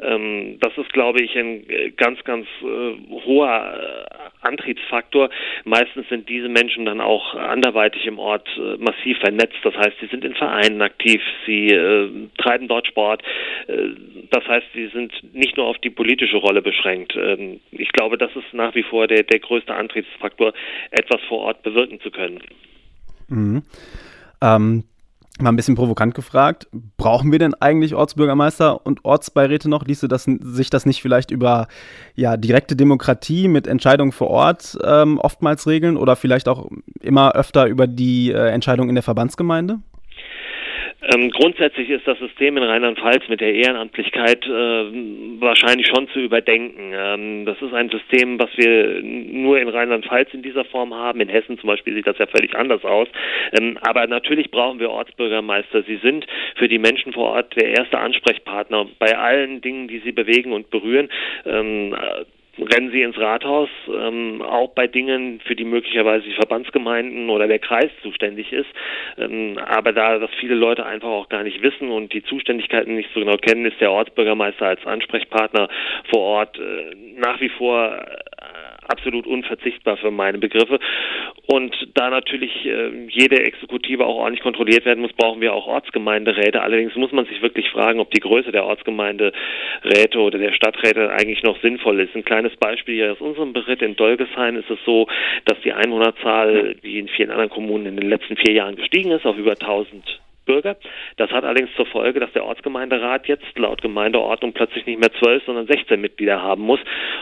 Ähm, 0.00 0.58
das 0.60 0.76
ist, 0.76 0.92
glaube 0.92 1.22
ich, 1.22 1.36
ein 1.36 1.64
ganz, 1.96 2.22
ganz 2.24 2.46
äh, 2.62 3.24
hoher 3.24 3.80
äh, 3.80 4.35
Antriebsfaktor. 4.46 5.30
Meistens 5.64 6.08
sind 6.08 6.28
diese 6.28 6.48
Menschen 6.48 6.84
dann 6.86 7.00
auch 7.00 7.34
anderweitig 7.34 8.06
im 8.06 8.18
Ort 8.18 8.48
äh, 8.56 8.76
massiv 8.78 9.18
vernetzt. 9.18 9.58
Das 9.62 9.74
heißt, 9.74 9.96
sie 10.00 10.06
sind 10.06 10.24
in 10.24 10.34
Vereinen 10.34 10.80
aktiv, 10.82 11.20
sie 11.46 11.68
äh, 11.68 12.10
treiben 12.38 12.68
dort 12.68 12.86
Sport. 12.86 13.22
Äh, 13.66 13.88
das 14.30 14.46
heißt, 14.46 14.66
sie 14.74 14.88
sind 14.88 15.12
nicht 15.34 15.56
nur 15.56 15.66
auf 15.66 15.78
die 15.78 15.90
politische 15.90 16.36
Rolle 16.36 16.62
beschränkt. 16.62 17.14
Ähm, 17.16 17.60
ich 17.70 17.90
glaube, 17.92 18.18
das 18.18 18.30
ist 18.34 18.52
nach 18.52 18.74
wie 18.74 18.82
vor 18.82 19.06
der, 19.06 19.22
der 19.22 19.40
größte 19.40 19.74
Antriebsfaktor, 19.74 20.52
etwas 20.90 21.20
vor 21.28 21.40
Ort 21.40 21.62
bewirken 21.62 22.00
zu 22.00 22.10
können. 22.10 22.40
Mhm. 23.28 23.62
Ähm, 24.42 24.84
mal 25.40 25.50
ein 25.50 25.56
bisschen 25.56 25.74
provokant 25.74 26.14
gefragt, 26.14 26.68
brauchen 26.96 27.30
wir 27.32 27.38
denn 27.38 27.54
eigentlich 27.54 27.94
Ortsbürgermeister 27.94 28.86
und 28.86 29.04
Ortsbeiräte 29.04 29.68
noch? 29.68 29.84
Ließe 29.84 30.08
das, 30.08 30.24
sich 30.24 30.70
das 30.70 30.86
nicht 30.86 31.02
vielleicht 31.02 31.30
über 31.30 31.68
ja, 32.14 32.36
direkte 32.36 32.76
Demokratie 32.76 33.48
mit 33.48 33.66
Entscheidungen 33.66 34.12
vor 34.12 34.28
Ort 34.28 34.78
ähm, 34.82 35.18
oftmals 35.18 35.66
regeln 35.66 35.96
oder 35.96 36.16
vielleicht 36.16 36.48
auch 36.48 36.70
immer 37.00 37.34
öfter 37.34 37.66
über 37.66 37.86
die 37.86 38.32
äh, 38.32 38.48
Entscheidung 38.48 38.88
in 38.88 38.94
der 38.94 39.02
Verbandsgemeinde? 39.02 39.80
Ähm, 41.02 41.30
grundsätzlich 41.30 41.90
ist 41.90 42.06
das 42.06 42.18
System 42.18 42.56
in 42.56 42.62
Rheinland-Pfalz 42.62 43.28
mit 43.28 43.40
der 43.40 43.54
Ehrenamtlichkeit 43.54 44.44
äh, 44.46 44.50
wahrscheinlich 45.40 45.86
schon 45.88 46.08
zu 46.08 46.20
überdenken. 46.20 46.92
Ähm, 46.94 47.44
das 47.44 47.60
ist 47.60 47.74
ein 47.74 47.90
System, 47.90 48.38
was 48.38 48.48
wir 48.56 49.02
nur 49.02 49.60
in 49.60 49.68
Rheinland-Pfalz 49.68 50.32
in 50.32 50.42
dieser 50.42 50.64
Form 50.64 50.94
haben. 50.94 51.20
In 51.20 51.28
Hessen 51.28 51.58
zum 51.58 51.68
Beispiel 51.68 51.94
sieht 51.94 52.06
das 52.06 52.18
ja 52.18 52.26
völlig 52.26 52.56
anders 52.56 52.82
aus. 52.84 53.08
Ähm, 53.52 53.78
aber 53.82 54.06
natürlich 54.06 54.50
brauchen 54.50 54.80
wir 54.80 54.90
Ortsbürgermeister. 54.90 55.82
Sie 55.82 55.96
sind 55.96 56.26
für 56.56 56.68
die 56.68 56.78
Menschen 56.78 57.12
vor 57.12 57.32
Ort 57.32 57.54
der 57.56 57.68
erste 57.78 57.98
Ansprechpartner 57.98 58.86
bei 58.98 59.16
allen 59.18 59.60
Dingen, 59.60 59.88
die 59.88 59.98
sie 59.98 60.12
bewegen 60.12 60.52
und 60.52 60.70
berühren. 60.70 61.10
Rennen 62.58 62.90
sie 62.90 63.02
ins 63.02 63.18
Rathaus, 63.18 63.68
ähm, 63.88 64.40
auch 64.42 64.70
bei 64.70 64.86
Dingen, 64.86 65.40
für 65.44 65.54
die 65.54 65.64
möglicherweise 65.64 66.24
die 66.24 66.34
Verbandsgemeinden 66.34 67.28
oder 67.28 67.46
der 67.46 67.58
Kreis 67.58 67.90
zuständig 68.02 68.52
ist. 68.52 68.68
Ähm, 69.18 69.58
aber 69.58 69.92
da 69.92 70.18
das 70.18 70.30
viele 70.40 70.54
Leute 70.54 70.86
einfach 70.86 71.08
auch 71.08 71.28
gar 71.28 71.42
nicht 71.42 71.62
wissen 71.62 71.90
und 71.90 72.12
die 72.12 72.22
Zuständigkeiten 72.22 72.94
nicht 72.94 73.10
so 73.12 73.20
genau 73.20 73.36
kennen, 73.36 73.66
ist 73.66 73.80
der 73.80 73.92
Ortsbürgermeister 73.92 74.66
als 74.66 74.86
Ansprechpartner 74.86 75.68
vor 76.10 76.20
Ort 76.20 76.58
äh, 76.58 76.94
nach 77.16 77.40
wie 77.40 77.50
vor 77.50 78.06
absolut 78.88 79.26
unverzichtbar 79.26 79.96
für 79.96 80.10
meine 80.10 80.38
Begriffe. 80.38 80.78
Und 81.46 81.74
da 81.94 82.10
natürlich 82.10 82.66
äh, 82.66 83.06
jede 83.08 83.44
Exekutive 83.44 84.04
auch 84.04 84.16
ordentlich 84.16 84.42
kontrolliert 84.42 84.84
werden 84.84 85.00
muss, 85.00 85.12
brauchen 85.12 85.40
wir 85.40 85.54
auch 85.54 85.66
Ortsgemeinderäte. 85.66 86.60
Allerdings 86.60 86.94
muss 86.96 87.12
man 87.12 87.26
sich 87.26 87.42
wirklich 87.42 87.70
fragen, 87.70 88.00
ob 88.00 88.10
die 88.10 88.20
Größe 88.20 88.52
der 88.52 88.64
Ortsgemeinderäte 88.64 90.18
oder 90.18 90.38
der 90.38 90.52
Stadträte 90.52 91.10
eigentlich 91.10 91.42
noch 91.42 91.60
sinnvoll 91.60 92.00
ist. 92.00 92.14
Ein 92.14 92.24
kleines 92.24 92.56
Beispiel 92.56 92.94
hier 92.94 93.12
aus 93.12 93.20
unserem 93.20 93.52
Bericht 93.52 93.82
in 93.82 93.96
Dolgesheim 93.96 94.56
ist 94.56 94.70
es 94.70 94.78
so, 94.84 95.06
dass 95.44 95.60
die 95.60 95.72
Einwohnerzahl, 95.72 96.76
wie 96.82 96.98
in 96.98 97.08
vielen 97.08 97.30
anderen 97.30 97.50
Kommunen 97.50 97.86
in 97.86 97.96
den 97.96 98.08
letzten 98.08 98.36
vier 98.36 98.54
Jahren 98.54 98.76
gestiegen 98.76 99.10
ist, 99.10 99.26
auf 99.26 99.36
über 99.36 99.52
1000 99.52 100.20
Bürger. 100.46 100.76
Das 101.16 101.30
hat 101.30 101.44
allerdings 101.44 101.70
zur 101.76 101.86
Folge, 101.86 102.20
dass 102.20 102.32
der 102.32 102.44
Ortsgemeinderat 102.44 103.28
jetzt 103.28 103.58
laut 103.58 103.82
Gemeindeordnung 103.82 104.52
plötzlich 104.52 104.86
nicht 104.86 104.98
mehr 104.98 105.12
zwölf, 105.20 105.44
sondern 105.44 105.66
16 105.66 106.00
Mitglieder 106.00 106.42
haben 106.42 106.62
muss. 106.62 106.80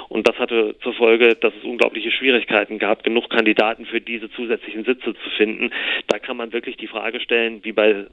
Und 0.09 0.29
das 0.29 0.39
hatte 0.39 0.77
zur 0.83 0.95
Folge, 0.95 1.35
dass 1.35 1.53
es 1.55 1.65
unglaubliche 1.65 2.13
Schwierigkeiten 2.13 2.79
gab, 2.79 3.03
genug 3.03 3.29
Kandidaten 3.31 3.87
für 3.87 4.01
diese 4.01 4.31
zusätzlichen 4.31 4.85
Sitze 4.85 5.15
zu 5.15 5.31
finden. 5.37 5.71
Da 6.09 6.19
kann 6.19 6.37
man 6.37 6.53
wirklich 6.53 6.77
die 6.77 6.87
Frage 6.87 7.19
stellen, 7.21 7.65
wie 7.65 7.73
bei 7.73 8.07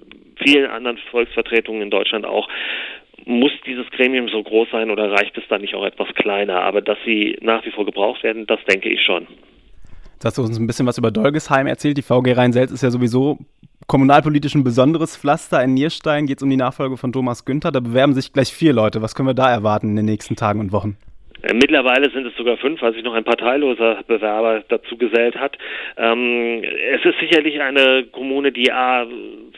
vielen 0.44 0.69
anderen 0.72 0.98
Volksvertretungen 1.12 1.84
in 1.84 1.90
Deutschland 1.92 2.25
auch, 2.25 2.48
muss 3.25 3.52
dieses 3.68 3.88
Gremium 3.92 4.30
so 4.30 4.42
groß 4.42 4.69
sein 4.72 4.90
oder 4.90 5.12
reicht 5.12 5.38
es 5.38 5.44
dann 5.48 5.62
nicht 5.62 5.75
auch 5.75 5.85
etwas 5.85 6.07
kleiner? 6.16 6.62
Aber 6.62 6.81
dass 6.81 6.97
sie 7.06 7.38
nach 7.42 7.64
wie 7.66 7.71
vor 7.71 7.85
gebraucht 7.85 8.24
werden, 8.24 8.47
das 8.47 8.59
denke 8.68 8.90
ich 8.90 9.02
schon. 9.04 9.28
Jetzt 10.14 10.26
hast 10.26 10.38
du 10.38 10.44
uns 10.44 10.59
ein 10.59 10.68
bisschen 10.68 10.85
was 10.85 10.97
über 10.97 11.12
Dolgesheim 11.12 11.68
erzählt. 11.68 11.97
Die 11.97 12.04
VG 12.04 12.33
Rhein-Selz 12.33 12.71
ist 12.71 12.83
ja 12.83 12.92
sowieso 12.92 13.40
kommunalpolitisch 13.92 14.56
ein 14.56 14.64
besonderes 14.64 15.18
Pflaster. 15.18 15.62
In 15.62 15.74
Nierstein 15.74 16.26
geht 16.26 16.38
es 16.38 16.44
um 16.44 16.50
die 16.50 16.56
Nachfolge 16.56 16.95
von 16.95 17.12
Thomas 17.12 17.44
Günther. 17.44 17.74
Da 17.74 17.81
bewerben 17.81 18.14
sich 18.14 18.31
gleich 18.31 18.54
vier 18.54 18.71
Leute. 18.71 19.02
Was 19.02 19.16
können 19.16 19.28
wir 19.28 19.33
da 19.33 19.52
erwarten 19.52 19.90
in 19.90 19.95
den 19.98 20.06
nächsten 20.06 20.38
Tagen 20.38 20.62
und 20.62 20.71
Wochen? 20.71 20.95
Äh, 21.42 21.54
mittlerweile 21.56 22.10
sind 22.10 22.26
es 22.26 22.33
sogar 22.38 22.56
fünf, 22.56 22.81
weil 22.81 22.94
sich 22.94 23.04
noch 23.04 23.14
ein 23.14 23.26
parteiloser 23.26 24.02
Bewerber 24.07 24.64
dazu 24.69 24.95
gesellt 24.95 25.36
hat. 25.36 25.57
Ähm, 25.98 26.64
es 26.64 27.04
ist 27.04 27.19
sicherlich 27.19 27.60
eine 27.60 28.06
Kommune, 28.06 28.54
die 28.54 28.71
A, 28.71 29.06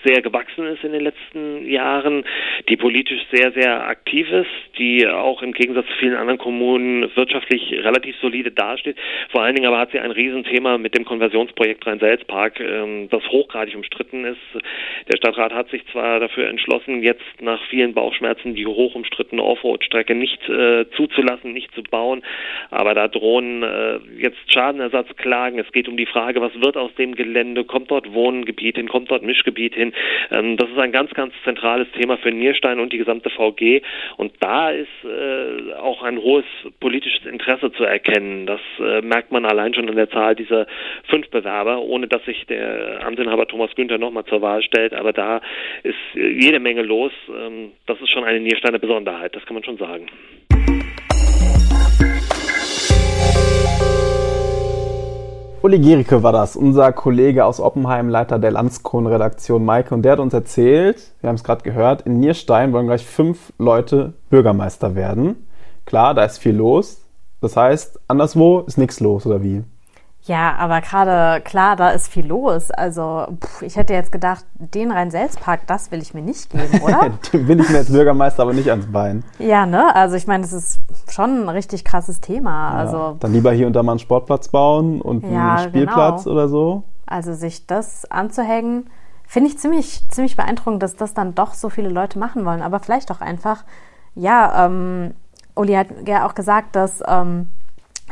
sehr 0.03 0.21
gewachsen 0.21 0.65
ist 0.67 0.83
in 0.83 0.91
den 0.91 1.01
letzten 1.01 1.69
Jahren, 1.69 2.23
die 2.69 2.77
politisch 2.77 3.21
sehr, 3.31 3.51
sehr 3.51 3.87
aktiv 3.87 4.29
ist, 4.31 4.77
die 4.77 5.07
auch 5.07 5.41
im 5.41 5.53
Gegensatz 5.53 5.87
zu 5.87 5.93
vielen 5.99 6.15
anderen 6.15 6.37
Kommunen 6.37 7.09
wirtschaftlich 7.15 7.71
relativ 7.71 8.15
solide 8.17 8.51
dasteht. 8.51 8.97
Vor 9.31 9.41
allen 9.43 9.55
Dingen 9.55 9.67
aber 9.67 9.79
hat 9.79 9.91
sie 9.91 9.99
ein 9.99 10.11
Riesenthema 10.11 10.77
mit 10.77 10.95
dem 10.95 11.05
Konversionsprojekt 11.05 11.85
Rhein-Selz-Park, 11.85 12.59
ähm, 12.59 13.09
das 13.09 13.23
hochgradig 13.29 13.75
umstritten 13.75 14.25
ist. 14.25 14.39
Der 15.11 15.17
Stadtrat 15.17 15.53
hat 15.53 15.69
sich 15.69 15.85
zwar 15.91 16.19
dafür 16.19 16.47
entschlossen, 16.47 17.03
jetzt 17.03 17.23
nach 17.41 17.61
vielen 17.69 17.93
Bauchschmerzen 17.93 18.55
die 18.55 18.65
hoch 18.65 18.95
umstrittene 18.95 19.43
Offroad-Strecke 19.43 20.15
nicht 20.15 20.47
äh, 20.49 20.85
zuzulassen, 20.91 21.53
nicht 21.53 21.73
zu 21.75 21.83
bauen. 21.83 22.23
Aber 22.69 22.93
da 22.93 23.07
drohen 23.07 23.63
äh, 23.63 23.99
jetzt 24.17 24.51
Schadenersatzklagen. 24.51 25.59
Es 25.59 25.71
geht 25.71 25.87
um 25.87 25.97
die 25.97 26.05
Frage, 26.05 26.41
was 26.41 26.53
wird 26.61 26.77
aus 26.77 26.93
dem 26.95 27.15
Gelände? 27.15 27.63
Kommt 27.63 27.91
dort 27.91 28.13
Wohngebiet 28.13 28.77
hin? 28.77 28.87
Kommt 28.87 29.11
dort 29.11 29.23
Mischgebiet 29.23 29.75
hin? 29.75 29.92
Ähm, 30.31 30.57
das 30.57 30.69
ist 30.69 30.77
ein 30.77 30.91
ganz, 30.91 31.11
ganz 31.13 31.33
zentrales 31.43 31.87
Thema 31.91 32.17
für 32.17 32.31
Nierstein 32.31 32.79
und 32.79 32.93
die 32.93 32.97
gesamte 32.97 33.29
VG. 33.29 33.81
Und 34.17 34.33
da 34.39 34.69
ist 34.69 34.87
äh, 35.03 35.73
auch 35.73 36.03
ein 36.03 36.17
hohes 36.17 36.45
politisches 36.79 37.25
Interesse 37.25 37.71
zu 37.71 37.83
erkennen. 37.83 38.45
Das 38.45 38.61
äh, 38.79 39.01
merkt 39.01 39.31
man 39.31 39.45
allein 39.45 39.73
schon 39.73 39.89
an 39.89 39.95
der 39.95 40.09
Zahl 40.09 40.35
dieser 40.35 40.67
fünf 41.09 41.29
Bewerber, 41.29 41.81
ohne 41.81 42.07
dass 42.07 42.23
sich 42.25 42.45
der 42.47 43.05
Amtsinhaber 43.05 43.47
Thomas 43.47 43.73
Günther 43.75 43.97
nochmal 43.97 44.25
zur 44.25 44.41
Wahl 44.41 44.61
stellt. 44.63 44.93
Aber 44.93 45.13
da 45.13 45.41
ist 45.83 45.95
äh, 46.15 46.29
jede 46.29 46.59
Menge 46.59 46.81
los. 46.81 47.11
Ähm, 47.29 47.71
das 47.85 47.99
ist 48.01 48.09
schon 48.09 48.23
eine 48.23 48.39
Niersteiner 48.39 48.79
Besonderheit, 48.79 49.35
das 49.35 49.45
kann 49.45 49.55
man 49.55 49.63
schon 49.63 49.77
sagen. 49.77 50.07
Uli 55.63 55.79
Gericke 55.79 56.23
war 56.23 56.33
das, 56.33 56.57
unser 56.57 56.91
Kollege 56.91 57.45
aus 57.45 57.61
Oppenheim, 57.61 58.09
Leiter 58.09 58.37
der 58.37 58.51
Landskron-Redaktion 58.51 59.63
Maike. 59.63 59.95
Und 59.95 60.01
der 60.01 60.11
hat 60.11 60.19
uns 60.19 60.33
erzählt, 60.33 61.13
wir 61.21 61.29
haben 61.29 61.37
es 61.37 61.43
gerade 61.45 61.63
gehört, 61.63 62.01
in 62.01 62.19
Nierstein 62.19 62.73
wollen 62.73 62.87
gleich 62.87 63.05
fünf 63.05 63.53
Leute 63.57 64.11
Bürgermeister 64.29 64.95
werden. 64.95 65.47
Klar, 65.85 66.15
da 66.15 66.25
ist 66.25 66.39
viel 66.39 66.57
los. 66.57 67.05
Das 67.39 67.55
heißt, 67.55 67.97
anderswo 68.09 68.59
ist 68.67 68.77
nichts 68.77 68.99
los, 68.99 69.25
oder 69.25 69.41
wie? 69.41 69.63
Ja, 70.25 70.55
aber 70.57 70.79
gerade 70.79 71.41
klar, 71.41 71.75
da 71.75 71.89
ist 71.89 72.07
viel 72.07 72.25
los. 72.25 72.71
Also 72.71 73.27
pff, 73.43 73.61
ich 73.61 73.75
hätte 73.75 73.93
jetzt 73.93 74.11
gedacht, 74.11 74.45
den 74.53 74.91
Rhein-Selz-Park, 74.91 75.67
das 75.67 75.91
will 75.91 76.01
ich 76.01 76.13
mir 76.13 76.21
nicht 76.21 76.49
geben, 76.49 76.81
oder? 76.81 77.11
den 77.33 77.47
will 77.49 77.59
ich 77.59 77.69
mir 77.69 77.79
als 77.79 77.91
Bürgermeister 77.91 78.43
aber 78.43 78.53
nicht 78.53 78.69
ans 78.69 78.89
Bein. 78.89 79.25
Ja, 79.37 79.65
ne? 79.65 79.93
Also 79.93 80.15
ich 80.15 80.25
meine, 80.25 80.43
das 80.43 80.53
ist 80.53 80.79
schon 81.11 81.43
ein 81.43 81.49
richtig 81.49 81.83
krasses 81.83 82.21
Thema. 82.21 82.71
Ja, 82.71 82.77
also 82.77 83.17
dann 83.19 83.33
lieber 83.33 83.51
hier 83.51 83.67
und 83.67 83.73
da 83.73 83.83
mal 83.83 83.93
einen 83.93 83.99
Sportplatz 83.99 84.47
bauen 84.47 85.01
und 85.01 85.29
ja, 85.29 85.55
einen 85.55 85.69
Spielplatz 85.69 86.23
genau. 86.23 86.35
oder 86.35 86.47
so. 86.47 86.83
Also 87.05 87.33
sich 87.33 87.67
das 87.67 88.09
anzuhängen, 88.09 88.89
finde 89.27 89.49
ich 89.49 89.59
ziemlich, 89.59 90.07
ziemlich 90.07 90.37
beeindruckend, 90.37 90.81
dass 90.83 90.95
das 90.95 91.13
dann 91.13 91.35
doch 91.35 91.53
so 91.53 91.69
viele 91.69 91.89
Leute 91.89 92.17
machen 92.17 92.45
wollen. 92.45 92.61
Aber 92.61 92.79
vielleicht 92.79 93.11
auch 93.11 93.19
einfach, 93.19 93.65
ja, 94.15 94.67
ähm, 94.67 95.15
Uli 95.53 95.73
hat 95.73 95.87
ja 96.07 96.25
auch 96.25 96.33
gesagt, 96.33 96.77
dass 96.77 97.03
ähm, 97.05 97.49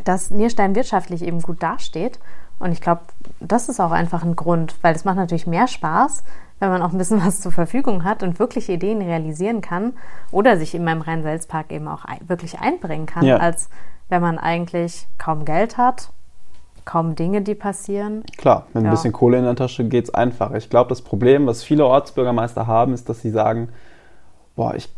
dass 0.03 0.31
Nierstein 0.31 0.75
wirtschaftlich 0.75 1.23
eben 1.23 1.41
gut 1.41 1.61
dasteht. 1.61 2.19
Und 2.59 2.71
ich 2.71 2.81
glaube, 2.81 3.01
das 3.39 3.69
ist 3.69 3.79
auch 3.79 3.91
einfach 3.91 4.23
ein 4.23 4.35
Grund, 4.35 4.75
weil 4.81 4.95
es 4.95 5.05
macht 5.05 5.17
natürlich 5.17 5.47
mehr 5.47 5.67
Spaß, 5.67 6.23
wenn 6.59 6.69
man 6.69 6.81
auch 6.81 6.91
ein 6.91 6.97
bisschen 6.97 7.21
was 7.25 7.41
zur 7.41 7.51
Verfügung 7.51 8.03
hat 8.03 8.23
und 8.23 8.39
wirklich 8.39 8.69
Ideen 8.69 9.01
realisieren 9.01 9.61
kann 9.61 9.93
oder 10.31 10.57
sich 10.57 10.75
in 10.75 10.83
meinem 10.83 11.01
Rhein-Selz-Park 11.01 11.71
eben 11.71 11.87
auch 11.87 12.05
wirklich 12.27 12.59
einbringen 12.59 13.05
kann, 13.05 13.25
ja. 13.25 13.37
als 13.37 13.69
wenn 14.09 14.21
man 14.21 14.37
eigentlich 14.37 15.07
kaum 15.17 15.45
Geld 15.45 15.77
hat, 15.77 16.11
kaum 16.85 17.15
Dinge, 17.15 17.41
die 17.41 17.55
passieren. 17.55 18.23
Klar, 18.37 18.67
mit 18.73 18.83
ja. 18.83 18.89
ein 18.89 18.95
bisschen 18.95 19.13
Kohle 19.13 19.37
in 19.37 19.45
der 19.45 19.55
Tasche 19.55 19.85
geht 19.85 20.05
es 20.05 20.13
einfacher. 20.13 20.55
Ich 20.55 20.69
glaube, 20.69 20.89
das 20.89 21.01
Problem, 21.01 21.47
was 21.47 21.63
viele 21.63 21.85
Ortsbürgermeister 21.85 22.67
haben, 22.67 22.93
ist, 22.93 23.07
dass 23.09 23.21
sie 23.21 23.29
sagen, 23.29 23.69
boah, 24.55 24.75
ich 24.75 24.89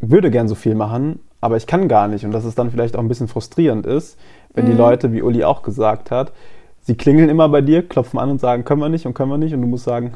würde 0.00 0.30
gern 0.30 0.48
so 0.48 0.54
viel 0.54 0.74
machen, 0.74 1.20
aber 1.40 1.56
ich 1.56 1.66
kann 1.66 1.88
gar 1.88 2.08
nicht. 2.08 2.24
Und 2.24 2.32
dass 2.32 2.44
es 2.44 2.54
dann 2.54 2.70
vielleicht 2.70 2.96
auch 2.96 3.00
ein 3.00 3.08
bisschen 3.08 3.28
frustrierend 3.28 3.86
ist, 3.86 4.18
wenn 4.54 4.66
mhm. 4.66 4.70
die 4.70 4.76
Leute, 4.76 5.12
wie 5.12 5.22
Uli 5.22 5.44
auch 5.44 5.62
gesagt 5.62 6.10
hat, 6.10 6.32
sie 6.80 6.96
klingeln 6.96 7.28
immer 7.28 7.48
bei 7.48 7.60
dir, 7.60 7.86
klopfen 7.86 8.18
an 8.18 8.30
und 8.30 8.40
sagen, 8.40 8.64
können 8.64 8.80
wir 8.80 8.88
nicht 8.88 9.06
und 9.06 9.14
können 9.14 9.30
wir 9.30 9.38
nicht. 9.38 9.54
Und 9.54 9.62
du 9.62 9.66
musst 9.66 9.84
sagen, 9.84 10.12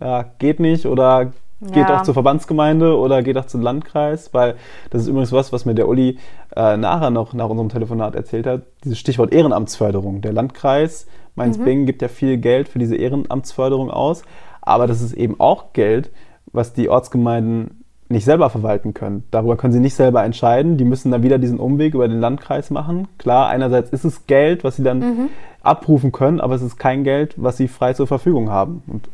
ja, 0.00 0.24
geht 0.38 0.60
nicht 0.60 0.86
oder 0.86 1.32
geht 1.60 1.88
ja. 1.88 1.98
auch 1.98 2.02
zur 2.02 2.14
Verbandsgemeinde 2.14 2.96
oder 2.96 3.22
geht 3.22 3.36
auch 3.36 3.46
zum 3.46 3.62
Landkreis, 3.62 4.32
weil 4.32 4.54
das 4.90 5.02
ist 5.02 5.08
übrigens 5.08 5.32
was, 5.32 5.52
was 5.52 5.64
mir 5.64 5.74
der 5.74 5.88
Uli 5.88 6.18
äh, 6.54 6.76
nachher 6.76 7.10
noch 7.10 7.32
nach 7.32 7.48
unserem 7.48 7.68
Telefonat 7.68 8.14
erzählt 8.14 8.46
hat, 8.46 8.62
dieses 8.84 8.98
Stichwort 8.98 9.32
Ehrenamtsförderung. 9.32 10.20
Der 10.20 10.32
Landkreis 10.32 11.08
Mainz-Bingen 11.34 11.82
mhm. 11.82 11.86
gibt 11.86 12.02
ja 12.02 12.08
viel 12.08 12.36
Geld 12.38 12.68
für 12.68 12.78
diese 12.78 12.96
Ehrenamtsförderung 12.96 13.90
aus, 13.90 14.22
aber 14.60 14.86
das 14.86 15.00
ist 15.00 15.14
eben 15.14 15.40
auch 15.40 15.72
Geld, 15.72 16.10
was 16.52 16.74
die 16.74 16.88
Ortsgemeinden 16.88 17.84
nicht 18.08 18.24
selber 18.24 18.48
verwalten 18.48 18.94
können. 18.94 19.24
Darüber 19.30 19.56
können 19.56 19.72
sie 19.72 19.80
nicht 19.80 19.94
selber 19.94 20.24
entscheiden. 20.24 20.78
Die 20.78 20.84
müssen 20.84 21.10
dann 21.10 21.22
wieder 21.22 21.38
diesen 21.38 21.60
Umweg 21.60 21.94
über 21.94 22.08
den 22.08 22.20
Landkreis 22.20 22.70
machen. 22.70 23.08
Klar, 23.18 23.48
einerseits 23.48 23.90
ist 23.90 24.04
es 24.04 24.26
Geld, 24.26 24.64
was 24.64 24.76
sie 24.76 24.82
dann 24.82 24.98
mhm. 25.00 25.28
abrufen 25.62 26.10
können, 26.10 26.40
aber 26.40 26.54
es 26.54 26.62
ist 26.62 26.78
kein 26.78 27.04
Geld, 27.04 27.34
was 27.36 27.58
sie 27.58 27.68
frei 27.68 27.92
zur 27.92 28.06
Verfügung 28.06 28.50
haben. 28.50 28.82
Und 28.86 29.08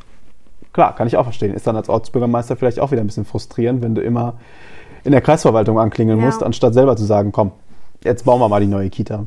klar, 0.73 0.95
kann 0.95 1.09
ich 1.09 1.17
auch 1.17 1.25
verstehen. 1.25 1.55
Ist 1.55 1.67
dann 1.67 1.77
als 1.77 1.89
Ortsbürgermeister 1.89 2.57
vielleicht 2.57 2.79
auch 2.79 2.93
wieder 2.93 3.01
ein 3.01 3.07
bisschen 3.07 3.25
frustrierend, 3.25 3.83
wenn 3.83 3.97
du 3.97 4.01
immer 4.01 4.35
in 5.03 5.13
der 5.13 5.21
Kreisverwaltung 5.21 5.79
anklingeln 5.79 6.21
ja. 6.21 6.27
musst, 6.27 6.43
anstatt 6.43 6.75
selber 6.75 6.97
zu 6.97 7.05
sagen, 7.05 7.33
komm, 7.33 7.51
jetzt 8.05 8.25
bauen 8.25 8.41
wir 8.41 8.49
mal 8.49 8.61
die 8.61 8.67
neue 8.67 8.91
Kita. 8.91 9.27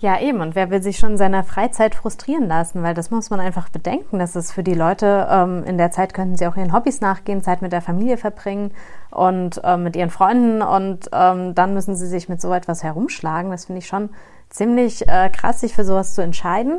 Ja, 0.00 0.18
eben. 0.18 0.40
Und 0.40 0.54
wer 0.54 0.70
will 0.70 0.82
sich 0.82 0.98
schon 0.98 1.12
in 1.12 1.18
seiner 1.18 1.44
Freizeit 1.44 1.94
frustrieren 1.94 2.48
lassen? 2.48 2.82
Weil 2.82 2.94
das 2.94 3.10
muss 3.10 3.28
man 3.28 3.38
einfach 3.38 3.68
bedenken, 3.68 4.18
dass 4.18 4.34
es 4.34 4.50
für 4.50 4.62
die 4.62 4.74
Leute 4.74 5.28
ähm, 5.30 5.62
in 5.64 5.76
der 5.76 5.90
Zeit 5.90 6.14
könnten 6.14 6.36
sie 6.36 6.46
auch 6.46 6.56
ihren 6.56 6.72
Hobbys 6.72 7.02
nachgehen, 7.02 7.42
Zeit 7.42 7.60
mit 7.60 7.72
der 7.72 7.82
Familie 7.82 8.16
verbringen 8.16 8.72
und 9.10 9.60
ähm, 9.62 9.82
mit 9.82 9.96
ihren 9.96 10.08
Freunden 10.08 10.62
und 10.62 11.10
ähm, 11.12 11.54
dann 11.54 11.74
müssen 11.74 11.96
sie 11.96 12.06
sich 12.06 12.30
mit 12.30 12.40
so 12.40 12.52
etwas 12.54 12.82
herumschlagen. 12.82 13.50
Das 13.50 13.66
finde 13.66 13.80
ich 13.80 13.88
schon 13.88 14.08
ziemlich 14.48 15.06
äh, 15.06 15.28
krass, 15.28 15.60
sich 15.60 15.74
für 15.74 15.84
sowas 15.84 16.14
zu 16.14 16.22
entscheiden. 16.22 16.78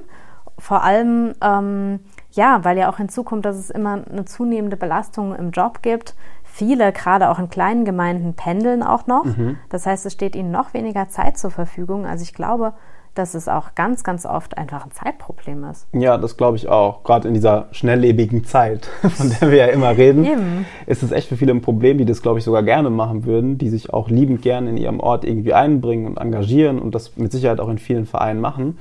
Vor 0.57 0.83
allem, 0.83 1.33
ähm, 1.43 1.99
ja, 2.31 2.63
weil 2.63 2.77
ja 2.79 2.89
auch 2.91 2.97
hinzukommt, 2.97 3.45
dass 3.45 3.55
es 3.55 3.69
immer 3.69 4.03
eine 4.09 4.25
zunehmende 4.25 4.77
Belastung 4.77 5.35
im 5.35 5.51
Job 5.51 5.83
gibt. 5.83 6.15
Viele, 6.43 6.91
gerade 6.91 7.29
auch 7.29 7.37
in 7.37 7.49
kleinen 7.49 7.85
Gemeinden, 7.85 8.33
pendeln 8.33 8.81
auch 8.81 9.05
noch. 9.05 9.25
Mhm. 9.25 9.57
Das 9.69 9.85
heißt, 9.85 10.07
es 10.07 10.13
steht 10.13 10.35
ihnen 10.35 10.51
noch 10.51 10.73
weniger 10.73 11.07
Zeit 11.07 11.37
zur 11.37 11.51
Verfügung. 11.51 12.05
Also 12.07 12.23
ich 12.23 12.33
glaube, 12.33 12.73
dass 13.13 13.33
es 13.33 13.47
auch 13.47 13.75
ganz, 13.75 14.03
ganz 14.03 14.25
oft 14.25 14.57
einfach 14.57 14.85
ein 14.85 14.91
Zeitproblem 14.91 15.65
ist. 15.65 15.87
Ja, 15.93 16.17
das 16.17 16.37
glaube 16.37 16.57
ich 16.57 16.69
auch. 16.69 17.03
Gerade 17.03 17.27
in 17.27 17.33
dieser 17.33 17.67
schnelllebigen 17.71 18.45
Zeit, 18.45 18.85
von 19.01 19.29
der 19.29 19.51
wir 19.51 19.57
ja 19.57 19.65
immer 19.67 19.97
reden, 19.97 20.25
Eben. 20.25 20.65
ist 20.85 21.03
es 21.03 21.11
echt 21.11 21.27
für 21.27 21.35
viele 21.35 21.51
ein 21.51 21.61
Problem, 21.61 21.97
die 21.97 22.05
das, 22.05 22.21
glaube 22.21 22.39
ich, 22.39 22.45
sogar 22.45 22.63
gerne 22.63 22.89
machen 22.89 23.25
würden, 23.25 23.57
die 23.57 23.69
sich 23.69 23.93
auch 23.93 24.09
liebend 24.09 24.41
gern 24.41 24.67
in 24.67 24.77
ihrem 24.77 24.99
Ort 24.99 25.25
irgendwie 25.25 25.53
einbringen 25.53 26.05
und 26.05 26.17
engagieren 26.17 26.79
und 26.79 26.95
das 26.95 27.17
mit 27.17 27.31
Sicherheit 27.31 27.59
auch 27.59 27.69
in 27.69 27.77
vielen 27.77 28.05
Vereinen 28.05 28.39
machen. 28.39 28.77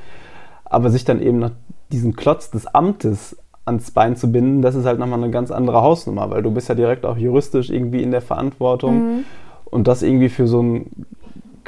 Aber 0.65 0.91
sich 0.91 1.05
dann 1.05 1.21
eben 1.21 1.41
nach 1.41 1.53
diesem 1.91 2.15
Klotz 2.15 2.51
des 2.51 2.69
Amtes 2.69 3.37
ans 3.65 3.91
Bein 3.91 4.17
zu 4.17 4.31
binden, 4.31 4.63
das 4.63 4.77
ist 4.77 4.87
halt 4.87 5.01
nochmal 5.01 5.23
eine 5.23 5.33
ganz 5.33 5.51
andere 5.51 5.83
Hausnummer, 5.83 6.31
weil 6.31 6.43
du 6.43 6.53
bist 6.53 6.69
ja 6.69 6.77
direkt 6.77 7.05
auch 7.05 7.17
juristisch 7.17 7.71
irgendwie 7.71 8.03
in 8.03 8.13
der 8.13 8.23
Verantwortung. 8.23 8.95
Mhm. 8.95 9.25
Und 9.65 9.87
das 9.87 10.03
irgendwie 10.03 10.29
für 10.29 10.49
so 10.49 10.63
ein 10.63 11.07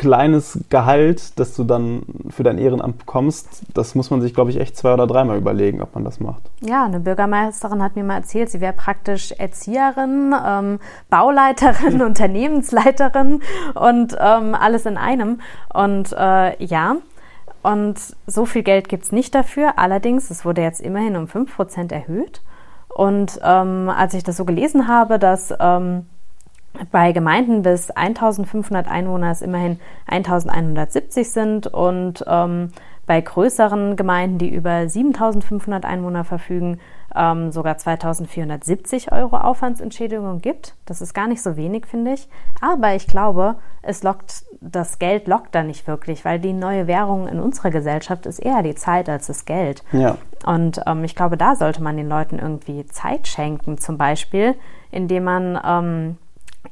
kleines 0.02 0.59
Gehalt, 0.68 1.38
das 1.38 1.54
du 1.54 1.62
dann 1.62 2.02
für 2.28 2.42
dein 2.42 2.59
Ehrenamt 2.59 2.99
bekommst, 2.99 3.62
das 3.73 3.94
muss 3.94 4.11
man 4.11 4.21
sich, 4.21 4.35
glaube 4.35 4.50
ich, 4.50 4.59
echt 4.59 4.76
zwei 4.76 4.92
oder 4.92 5.06
dreimal 5.06 5.38
überlegen, 5.38 5.80
ob 5.80 5.94
man 5.94 6.04
das 6.04 6.18
macht. 6.18 6.42
Ja, 6.61 6.85
eine 6.85 6.99
Bürgermeisterin 6.99 7.80
hat 7.80 7.94
mir 7.94 8.02
mal 8.02 8.16
erzählt, 8.16 8.50
sie 8.50 8.61
wäre 8.61 8.73
praktisch 8.73 9.30
Erzieherin, 9.30 10.35
ähm, 10.44 10.80
Bauleiterin, 11.09 12.02
Unternehmensleiterin 12.02 13.42
und 13.75 14.16
ähm, 14.21 14.56
alles 14.56 14.87
in 14.87 14.97
einem. 14.97 15.40
Und 15.73 16.12
äh, 16.18 16.61
ja, 16.64 16.97
und 17.62 17.94
so 18.26 18.44
viel 18.44 18.64
Geld 18.64 18.88
gibt 18.88 19.04
es 19.04 19.12
nicht 19.12 19.37
dafür. 19.37 19.78
Allerdings, 19.78 20.30
es 20.30 20.44
wurde 20.44 20.62
jetzt 20.62 20.80
immerhin 20.80 21.16
um 21.16 21.26
5% 21.26 21.92
erhöht. 21.92 22.42
Und 22.88 23.40
ähm, 23.44 23.88
als 23.88 24.14
ich 24.14 24.25
das 24.25 24.37
so 24.37 24.44
gelesen 24.44 24.88
habe, 24.88 25.21
dass 25.21 25.54
ähm, 25.61 26.06
bei 26.90 27.12
Gemeinden 27.12 27.62
bis 27.62 27.90
1500 27.90 28.88
Einwohner 28.88 29.30
es 29.30 29.42
immerhin 29.42 29.78
1170 30.06 31.30
sind 31.30 31.66
und 31.66 32.24
ähm, 32.26 32.70
bei 33.06 33.20
größeren 33.20 33.96
Gemeinden, 33.96 34.38
die 34.38 34.48
über 34.48 34.88
7500 34.88 35.84
Einwohner 35.84 36.24
verfügen, 36.24 36.78
ähm, 37.14 37.50
sogar 37.50 37.76
2470 37.76 39.12
Euro 39.12 39.36
Aufwandsentschädigung 39.36 40.40
gibt. 40.40 40.76
Das 40.86 41.02
ist 41.02 41.12
gar 41.12 41.26
nicht 41.26 41.42
so 41.42 41.56
wenig, 41.56 41.86
finde 41.86 42.14
ich. 42.14 42.28
Aber 42.60 42.94
ich 42.94 43.06
glaube, 43.06 43.56
es 43.82 44.02
lockt, 44.02 44.44
das 44.60 44.98
Geld 44.98 45.26
lockt 45.26 45.54
da 45.54 45.62
nicht 45.62 45.86
wirklich, 45.86 46.24
weil 46.24 46.38
die 46.38 46.52
neue 46.52 46.86
Währung 46.86 47.26
in 47.26 47.40
unserer 47.40 47.70
Gesellschaft 47.70 48.24
ist 48.24 48.38
eher 48.38 48.62
die 48.62 48.76
Zeit 48.76 49.08
als 49.08 49.26
das 49.26 49.44
Geld. 49.44 49.82
Ja. 49.92 50.16
Und 50.46 50.80
ähm, 50.86 51.04
ich 51.04 51.16
glaube, 51.16 51.36
da 51.36 51.56
sollte 51.56 51.82
man 51.82 51.96
den 51.96 52.08
Leuten 52.08 52.38
irgendwie 52.38 52.86
Zeit 52.86 53.26
schenken, 53.26 53.78
zum 53.78 53.98
Beispiel, 53.98 54.54
indem 54.90 55.24
man 55.24 55.60
ähm, 55.64 56.18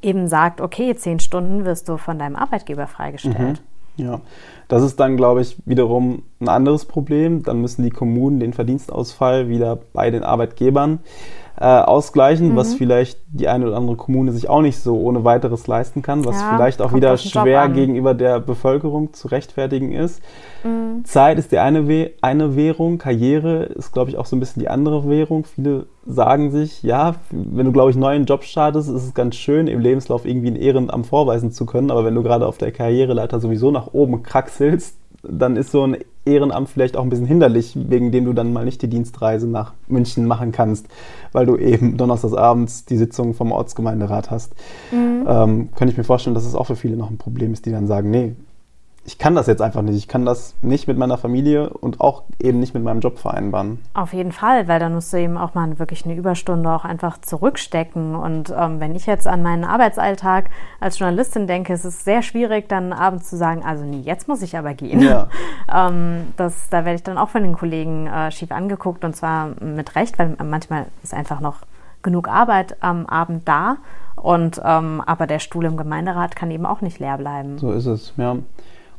eben 0.02 0.28
sagt, 0.28 0.60
okay, 0.60 0.94
zehn 0.94 1.20
Stunden 1.20 1.64
wirst 1.64 1.88
du 1.88 1.96
von 1.96 2.18
deinem 2.18 2.36
Arbeitgeber 2.36 2.86
freigestellt. 2.86 3.38
Mhm. 3.38 4.04
Ja, 4.04 4.20
das 4.68 4.82
ist 4.82 4.98
dann, 4.98 5.16
glaube 5.16 5.42
ich, 5.42 5.56
wiederum 5.66 6.22
ein 6.40 6.48
anderes 6.48 6.86
Problem. 6.86 7.42
Dann 7.42 7.60
müssen 7.60 7.82
die 7.82 7.90
Kommunen 7.90 8.40
den 8.40 8.52
Verdienstausfall 8.52 9.48
wieder 9.48 9.76
bei 9.92 10.10
den 10.10 10.22
Arbeitgebern 10.22 11.00
äh, 11.60 11.64
ausgleichen, 11.64 12.52
mhm. 12.52 12.56
was 12.56 12.74
vielleicht 12.74 13.20
die 13.30 13.46
eine 13.46 13.66
oder 13.66 13.76
andere 13.76 13.96
Kommune 13.96 14.32
sich 14.32 14.48
auch 14.48 14.62
nicht 14.62 14.78
so 14.78 14.98
ohne 14.98 15.24
weiteres 15.24 15.66
leisten 15.66 16.00
kann, 16.00 16.24
was 16.24 16.40
ja, 16.40 16.54
vielleicht 16.56 16.80
auch 16.80 16.94
wieder 16.94 17.16
schwer 17.18 17.68
gegenüber 17.68 18.14
der 18.14 18.40
Bevölkerung 18.40 19.12
zu 19.12 19.28
rechtfertigen 19.28 19.92
ist. 19.92 20.22
Mhm. 20.64 21.04
Zeit 21.04 21.38
ist 21.38 21.52
die 21.52 21.58
eine, 21.58 21.86
We 21.86 22.12
eine 22.22 22.56
Währung, 22.56 22.96
Karriere 22.96 23.64
ist, 23.64 23.92
glaube 23.92 24.10
ich, 24.10 24.16
auch 24.16 24.24
so 24.24 24.36
ein 24.36 24.40
bisschen 24.40 24.60
die 24.60 24.70
andere 24.70 25.06
Währung. 25.06 25.44
Viele 25.44 25.84
sagen 26.06 26.50
sich, 26.50 26.82
ja, 26.82 27.16
wenn 27.30 27.66
du, 27.66 27.72
glaube 27.72 27.90
ich, 27.90 27.96
neu 27.96 28.14
einen 28.14 28.24
Job 28.24 28.42
startest, 28.44 28.88
ist 28.88 29.04
es 29.04 29.12
ganz 29.12 29.36
schön, 29.36 29.66
im 29.66 29.80
Lebenslauf 29.80 30.24
irgendwie 30.24 30.48
ein 30.48 30.56
Ehrenamt 30.56 31.06
vorweisen 31.06 31.52
zu 31.52 31.66
können, 31.66 31.90
aber 31.90 32.06
wenn 32.06 32.14
du 32.14 32.22
gerade 32.22 32.46
auf 32.46 32.56
der 32.56 32.72
Karriereleiter 32.72 33.38
sowieso 33.38 33.70
nach 33.70 33.92
oben 33.92 34.22
kraxelst, 34.22 34.96
dann 35.22 35.56
ist 35.56 35.72
so 35.72 35.86
ein 35.86 35.98
Ehrenamt 36.30 36.68
vielleicht 36.68 36.96
auch 36.96 37.02
ein 37.02 37.10
bisschen 37.10 37.26
hinderlich, 37.26 37.76
wegen 37.76 38.12
dem 38.12 38.24
du 38.24 38.32
dann 38.32 38.52
mal 38.52 38.64
nicht 38.64 38.82
die 38.82 38.88
Dienstreise 38.88 39.48
nach 39.48 39.74
München 39.88 40.26
machen 40.26 40.52
kannst, 40.52 40.86
weil 41.32 41.46
du 41.46 41.56
eben 41.56 41.96
donnerstagsabends 41.96 42.84
die 42.84 42.96
Sitzung 42.96 43.34
vom 43.34 43.52
Ortsgemeinderat 43.52 44.30
hast. 44.30 44.54
Mhm. 44.92 45.26
Ähm, 45.26 45.68
könnte 45.76 45.92
ich 45.92 45.98
mir 45.98 46.04
vorstellen, 46.04 46.34
dass 46.34 46.46
es 46.46 46.54
auch 46.54 46.66
für 46.66 46.76
viele 46.76 46.96
noch 46.96 47.10
ein 47.10 47.18
Problem 47.18 47.52
ist, 47.52 47.66
die 47.66 47.70
dann 47.72 47.86
sagen, 47.86 48.10
nee, 48.10 48.34
ich 49.10 49.18
kann 49.18 49.34
das 49.34 49.48
jetzt 49.48 49.60
einfach 49.60 49.82
nicht. 49.82 49.96
Ich 49.96 50.06
kann 50.06 50.24
das 50.24 50.54
nicht 50.62 50.86
mit 50.86 50.96
meiner 50.96 51.18
Familie 51.18 51.70
und 51.70 52.00
auch 52.00 52.22
eben 52.40 52.60
nicht 52.60 52.74
mit 52.74 52.84
meinem 52.84 53.00
Job 53.00 53.18
vereinbaren. 53.18 53.80
Auf 53.92 54.12
jeden 54.12 54.30
Fall, 54.30 54.68
weil 54.68 54.78
dann 54.78 54.94
musst 54.94 55.12
du 55.12 55.16
eben 55.16 55.36
auch 55.36 55.54
mal 55.54 55.80
wirklich 55.80 56.04
eine 56.04 56.14
Überstunde 56.14 56.70
auch 56.70 56.84
einfach 56.84 57.20
zurückstecken. 57.20 58.14
Und 58.14 58.54
ähm, 58.56 58.78
wenn 58.78 58.94
ich 58.94 59.06
jetzt 59.06 59.26
an 59.26 59.42
meinen 59.42 59.64
Arbeitsalltag 59.64 60.50
als 60.78 61.00
Journalistin 61.00 61.48
denke, 61.48 61.72
ist 61.72 61.84
es 61.84 62.04
sehr 62.04 62.22
schwierig, 62.22 62.68
dann 62.68 62.92
abends 62.92 63.28
zu 63.28 63.36
sagen, 63.36 63.64
also 63.64 63.84
nee, 63.84 63.98
jetzt 63.98 64.28
muss 64.28 64.42
ich 64.42 64.56
aber 64.56 64.74
gehen. 64.74 65.00
Ja. 65.00 65.28
ähm, 65.88 66.28
das, 66.36 66.68
da 66.70 66.84
werde 66.84 66.94
ich 66.94 67.02
dann 67.02 67.18
auch 67.18 67.30
von 67.30 67.42
den 67.42 67.54
Kollegen 67.54 68.06
äh, 68.06 68.30
schief 68.30 68.52
angeguckt 68.52 69.04
und 69.04 69.16
zwar 69.16 69.48
mit 69.60 69.96
Recht, 69.96 70.20
weil 70.20 70.36
manchmal 70.44 70.86
ist 71.02 71.14
einfach 71.14 71.40
noch 71.40 71.62
genug 72.02 72.28
Arbeit 72.28 72.76
am 72.78 73.06
Abend 73.06 73.48
da. 73.48 73.78
Und 74.14 74.60
ähm, 74.64 75.02
aber 75.04 75.26
der 75.26 75.40
Stuhl 75.40 75.64
im 75.64 75.76
Gemeinderat 75.76 76.36
kann 76.36 76.52
eben 76.52 76.64
auch 76.64 76.80
nicht 76.80 77.00
leer 77.00 77.18
bleiben. 77.18 77.58
So 77.58 77.72
ist 77.72 77.86
es, 77.86 78.12
ja. 78.16 78.36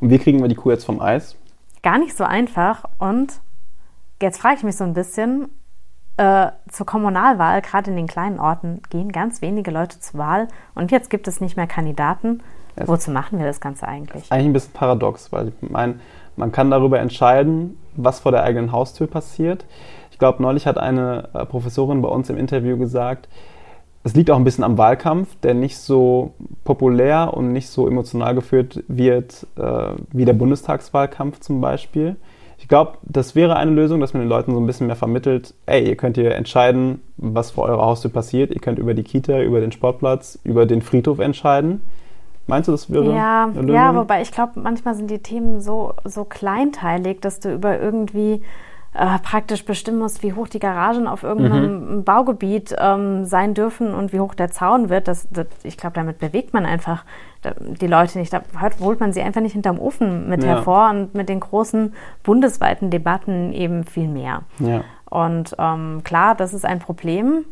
Und 0.02 0.10
wie 0.10 0.18
kriegen 0.18 0.40
wir 0.40 0.48
die 0.48 0.56
Kuh 0.56 0.72
jetzt 0.72 0.84
vom 0.84 1.00
Eis? 1.00 1.36
Gar 1.84 1.98
nicht 1.98 2.16
so 2.16 2.24
einfach. 2.24 2.86
Und 2.98 3.34
jetzt 4.20 4.40
frage 4.40 4.56
ich 4.56 4.62
mich 4.64 4.76
so 4.76 4.82
ein 4.82 4.94
bisschen, 4.94 5.48
äh, 6.16 6.48
zur 6.68 6.86
Kommunalwahl, 6.86 7.62
gerade 7.62 7.92
in 7.92 7.96
den 7.96 8.08
kleinen 8.08 8.40
Orten, 8.40 8.82
gehen 8.90 9.12
ganz 9.12 9.42
wenige 9.42 9.70
Leute 9.70 10.00
zur 10.00 10.18
Wahl 10.18 10.48
und 10.74 10.90
jetzt 10.90 11.08
gibt 11.08 11.28
es 11.28 11.40
nicht 11.40 11.56
mehr 11.56 11.68
Kandidaten. 11.68 12.42
Es 12.74 12.88
Wozu 12.88 13.12
machen 13.12 13.38
wir 13.38 13.46
das 13.46 13.60
Ganze 13.60 13.86
eigentlich? 13.86 14.32
Eigentlich 14.32 14.46
ein 14.46 14.52
bisschen 14.52 14.72
paradox, 14.72 15.30
weil 15.30 15.48
ich 15.48 15.70
meine, 15.70 16.00
man 16.34 16.50
kann 16.50 16.68
darüber 16.70 16.98
entscheiden, 16.98 17.78
was 17.94 18.18
vor 18.18 18.32
der 18.32 18.42
eigenen 18.42 18.72
Haustür 18.72 19.06
passiert. 19.06 19.64
Ich 20.10 20.18
glaube, 20.18 20.42
neulich 20.42 20.66
hat 20.66 20.78
eine 20.78 21.28
äh, 21.32 21.46
Professorin 21.46 22.02
bei 22.02 22.08
uns 22.08 22.28
im 22.28 22.38
Interview 22.38 22.76
gesagt, 22.76 23.28
es 24.04 24.14
liegt 24.14 24.30
auch 24.30 24.36
ein 24.36 24.44
bisschen 24.44 24.64
am 24.64 24.78
Wahlkampf, 24.78 25.36
der 25.42 25.54
nicht 25.54 25.78
so 25.78 26.32
populär 26.64 27.32
und 27.34 27.52
nicht 27.52 27.68
so 27.68 27.86
emotional 27.86 28.34
geführt 28.34 28.82
wird 28.88 29.46
äh, 29.56 29.90
wie 30.10 30.24
der 30.24 30.32
Bundestagswahlkampf 30.32 31.40
zum 31.40 31.60
Beispiel. 31.60 32.16
Ich 32.58 32.68
glaube, 32.68 32.98
das 33.02 33.34
wäre 33.34 33.56
eine 33.56 33.72
Lösung, 33.72 34.00
dass 34.00 34.12
man 34.12 34.22
den 34.22 34.28
Leuten 34.28 34.54
so 34.54 34.60
ein 34.60 34.66
bisschen 34.66 34.86
mehr 34.86 34.96
vermittelt, 34.96 35.54
ey, 35.66 35.88
ihr 35.88 35.96
könnt 35.96 36.16
hier 36.16 36.34
entscheiden, 36.34 37.00
was 37.16 37.50
vor 37.50 37.64
eurer 37.64 37.84
Haustür 37.84 38.10
passiert. 38.10 38.52
Ihr 38.52 38.60
könnt 38.60 38.78
über 38.78 38.94
die 38.94 39.02
Kita, 39.02 39.40
über 39.40 39.60
den 39.60 39.72
Sportplatz, 39.72 40.38
über 40.44 40.64
den 40.66 40.80
Friedhof 40.80 41.18
entscheiden. 41.18 41.82
Meinst 42.46 42.68
du, 42.68 42.72
das 42.72 42.90
würde 42.90 43.14
ja, 43.14 43.44
eine 43.44 43.60
Lösung? 43.62 43.74
Ja, 43.74 43.94
wobei 43.96 44.22
ich 44.22 44.32
glaube, 44.32 44.60
manchmal 44.60 44.94
sind 44.94 45.10
die 45.10 45.20
Themen 45.20 45.60
so, 45.60 45.94
so 46.04 46.24
kleinteilig, 46.24 47.20
dass 47.20 47.40
du 47.40 47.52
über 47.52 47.80
irgendwie 47.80 48.42
äh, 48.94 49.18
praktisch 49.20 49.64
bestimmen 49.64 49.98
musst, 49.98 50.22
wie 50.22 50.34
hoch 50.34 50.48
die 50.48 50.58
Garagen 50.58 51.06
auf 51.06 51.22
irgendeinem 51.22 51.96
mhm. 51.96 52.04
Baugebiet 52.04 52.74
ähm, 52.78 53.24
sein 53.24 53.54
dürfen 53.54 53.94
und 53.94 54.12
wie 54.12 54.20
hoch 54.20 54.34
der 54.34 54.50
Zaun 54.50 54.90
wird. 54.90 55.08
Das, 55.08 55.28
das 55.30 55.46
ich 55.62 55.78
glaube, 55.78 55.94
damit 55.94 56.18
bewegt 56.18 56.52
man 56.52 56.66
einfach 56.66 57.04
die 57.58 57.86
Leute 57.86 58.18
nicht. 58.18 58.32
Da 58.32 58.42
holt 58.80 59.00
man 59.00 59.12
sie 59.12 59.22
einfach 59.22 59.40
nicht 59.40 59.54
hinterm 59.54 59.78
Ofen 59.78 60.28
mit 60.28 60.42
ja. 60.42 60.50
hervor 60.50 60.90
und 60.90 61.14
mit 61.14 61.28
den 61.28 61.40
großen 61.40 61.94
bundesweiten 62.22 62.90
Debatten 62.90 63.52
eben 63.52 63.84
viel 63.84 64.08
mehr. 64.08 64.42
Ja. 64.58 64.82
Und 65.08 65.56
ähm, 65.58 66.02
klar, 66.04 66.34
das 66.34 66.54
ist 66.54 66.64
ein 66.64 66.78
Problem. 66.78 67.44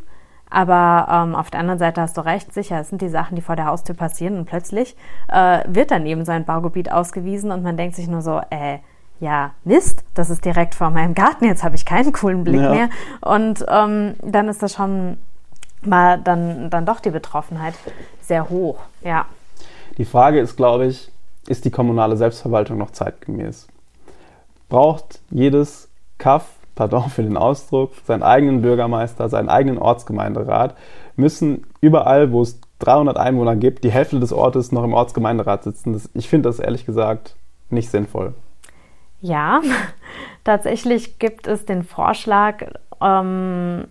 Aber 0.51 1.07
ähm, 1.11 1.35
auf 1.37 1.51
der 1.51 1.61
anderen 1.61 1.79
Seite 1.79 2.01
hast 2.01 2.17
du 2.17 2.23
recht, 2.23 2.53
sicher, 2.53 2.81
es 2.81 2.89
sind 2.91 3.01
die 3.01 3.09
Sachen, 3.09 3.37
die 3.37 3.43
vor 3.43 3.55
der 3.57 3.67
Haustür 3.67 3.95
passieren 3.95 4.37
und 4.37 4.47
plötzlich 4.47 4.97
äh, 5.29 5.61
wird 5.69 5.93
dann 5.93 6.07
eben 6.07 6.25
so 6.25 6.33
ein 6.33 6.45
Baugebiet 6.45 6.91
ausgewiesen 6.91 7.53
und 7.53 7.63
man 7.63 7.77
denkt 7.77 7.95
sich 7.95 8.09
nur 8.09 8.21
so, 8.21 8.41
äh, 8.51 8.81
ja, 9.21 9.53
Mist, 9.65 10.03
das 10.15 10.31
ist 10.31 10.45
direkt 10.45 10.75
vor 10.75 10.91
meinem 10.91 11.15
Garten, 11.15 11.45
jetzt 11.45 11.63
habe 11.63 11.77
ich 11.77 11.85
keinen 11.85 12.13
coolen 12.13 12.45
Blick 12.45 12.61
ja. 12.61 12.71
mehr. 12.71 12.89
Und 13.21 13.65
ähm, 13.69 14.15
dann 14.23 14.49
ist 14.49 14.63
das 14.63 14.75
schon 14.75 15.19
mal 15.83 16.19
dann, 16.19 16.71
dann 16.71 16.87
doch 16.87 17.01
die 17.01 17.11
Betroffenheit 17.11 17.75
sehr 18.21 18.51
hoch, 18.51 18.81
ja. 19.03 19.27
Die 19.99 20.05
Frage 20.05 20.41
ist, 20.41 20.57
glaube 20.57 20.87
ich, 20.87 21.11
ist 21.47 21.65
die 21.65 21.71
kommunale 21.71 22.17
Selbstverwaltung 22.17 22.79
noch 22.79 22.91
zeitgemäß? 22.91 23.69
Braucht 24.69 25.21
jedes 25.31 25.89
Kaff 26.19 26.47
pardon 26.81 27.11
für 27.11 27.23
den 27.23 27.37
Ausdruck, 27.37 27.93
seinen 28.07 28.23
eigenen 28.23 28.63
Bürgermeister, 28.63 29.29
seinen 29.29 29.51
eigenen 29.51 29.77
Ortsgemeinderat, 29.77 30.75
müssen 31.15 31.67
überall, 31.83 32.33
wo 32.33 32.41
es 32.41 32.59
300 32.79 33.19
Einwohner 33.19 33.55
gibt, 33.57 33.85
die 33.85 33.91
Hälfte 33.91 34.19
des 34.19 34.33
Ortes 34.33 34.73
noch 34.73 34.85
im 34.85 34.95
Ortsgemeinderat 34.95 35.65
sitzen. 35.65 35.93
Das, 35.93 36.09
ich 36.15 36.31
finde 36.31 36.49
das 36.49 36.59
ehrlich 36.59 36.87
gesagt 36.87 37.37
nicht 37.69 37.91
sinnvoll. 37.91 38.33
Ja, 39.21 39.61
tatsächlich 40.45 41.19
gibt 41.19 41.47
es 41.47 41.67
den 41.67 41.83
Vorschlag, 41.83 42.65
ähm, 43.01 43.85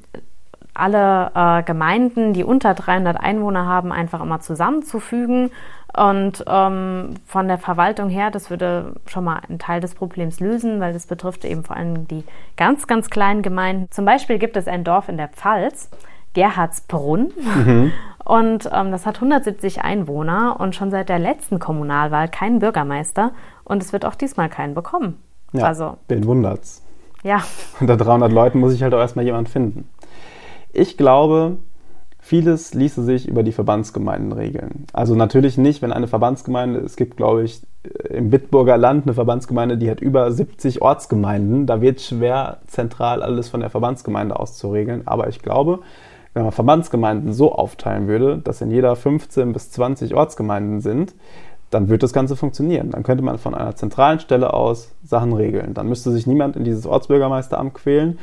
alle 0.74 1.32
äh, 1.36 1.64
Gemeinden, 1.64 2.34
die 2.34 2.44
unter 2.44 2.74
300 2.74 3.20
Einwohner 3.20 3.66
haben, 3.66 3.92
einfach 3.92 4.22
immer 4.22 4.40
zusammenzufügen. 4.40 5.52
Und 5.98 6.44
ähm, 6.48 7.16
von 7.26 7.48
der 7.48 7.58
Verwaltung 7.58 8.10
her, 8.10 8.30
das 8.32 8.50
würde 8.50 8.94
schon 9.08 9.24
mal 9.24 9.42
einen 9.48 9.60
Teil 9.60 9.82
des 9.82 9.96
Problems 9.96 10.40
lösen, 10.40 10.80
weil 10.80 10.94
das 10.94 11.08
betrifft 11.08 11.44
eben 11.46 11.64
vor 11.64 11.76
allem 11.76 12.08
die 12.08 12.24
ganz, 12.56 12.88
ganz 12.88 13.10
kleinen 13.10 13.42
Gemeinden. 13.42 13.88
Zum 13.90 14.06
Beispiel 14.06 14.38
gibt 14.38 14.56
es 14.56 14.68
ein 14.68 14.84
Dorf 14.84 15.10
in 15.10 15.18
der 15.18 15.30
Pfalz, 15.30 15.90
Gerhardsbrunn. 16.34 17.32
Mhm. 17.38 17.92
Und 18.24 18.70
ähm, 18.72 18.92
das 18.92 19.06
hat 19.06 19.16
170 19.16 19.82
Einwohner 19.82 20.58
und 20.60 20.76
schon 20.76 20.92
seit 20.92 21.10
der 21.10 21.20
letzten 21.20 21.60
Kommunalwahl 21.60 22.28
keinen 22.28 22.60
Bürgermeister. 22.60 23.32
Und 23.64 23.82
es 23.82 23.92
wird 23.94 24.06
auch 24.06 24.16
diesmal 24.16 24.50
keinen 24.50 24.76
bekommen. 24.76 25.18
Ja, 25.52 25.66
also, 25.66 25.98
den 26.10 26.26
wundert's. 26.26 26.84
Ja. 27.24 27.44
Unter 27.80 27.98
300 27.98 28.32
Leuten 28.32 28.60
muss 28.60 28.74
ich 28.74 28.84
halt 28.84 28.94
auch 28.94 29.00
erstmal 29.00 29.26
jemanden 29.26 29.50
finden. 29.50 29.90
Ich 30.72 30.98
glaube, 30.98 31.58
vieles 32.20 32.76
ließe 32.76 33.04
sich 33.04 33.28
über 33.28 33.42
die 33.42 33.52
Verbandsgemeinden 33.52 34.32
regeln. 34.32 34.86
Also 34.94 35.16
natürlich 35.16 35.58
nicht, 35.58 35.82
wenn 35.82 35.92
eine 35.92 36.08
Verbandsgemeinde, 36.08 36.80
es 36.82 36.96
gibt, 36.96 37.18
glaube 37.18 37.44
ich, 37.44 37.66
im 38.10 38.30
Bitburger 38.30 38.78
Land 38.78 39.06
eine 39.06 39.16
Verbandsgemeinde, 39.16 39.78
die 39.78 39.90
hat 39.90 40.02
über 40.02 40.32
70 40.32 40.82
Ortsgemeinden. 40.82 41.66
Da 41.66 41.82
wird 41.82 42.02
schwer 42.02 42.60
zentral 42.68 43.24
alles 43.24 43.50
von 43.50 43.62
der 43.62 43.72
Verbandsgemeinde 43.72 44.40
aus 44.40 44.58
zu 44.58 44.72
regeln. 44.72 45.04
Aber 45.06 45.30
ich 45.30 45.42
glaube, 45.42 45.80
wenn 46.34 46.44
man 46.44 46.52
Verbandsgemeinden 46.52 47.34
so 47.34 47.54
aufteilen 47.54 48.08
würde, 48.08 48.38
dass 48.38 48.62
in 48.62 48.72
jeder 48.72 48.96
15 48.96 49.52
bis 49.54 49.72
20 49.72 50.14
Ortsgemeinden 50.14 50.82
sind, 50.82 51.16
dann 51.70 51.90
wird 51.90 52.04
das 52.04 52.14
Ganze 52.14 52.36
funktionieren. 52.36 52.92
Dann 52.92 53.04
könnte 53.04 53.24
man 53.24 53.38
von 53.38 53.54
einer 53.54 53.76
zentralen 53.76 54.20
Stelle 54.20 54.54
aus 54.54 54.92
Sachen 55.04 55.34
regeln. 55.34 55.74
Dann 55.74 55.88
müsste 55.88 56.12
sich 56.12 56.28
niemand 56.28 56.56
in 56.56 56.64
dieses 56.64 56.86
Ortsbürgermeisteramt 56.86 57.74
quälen 57.74 58.20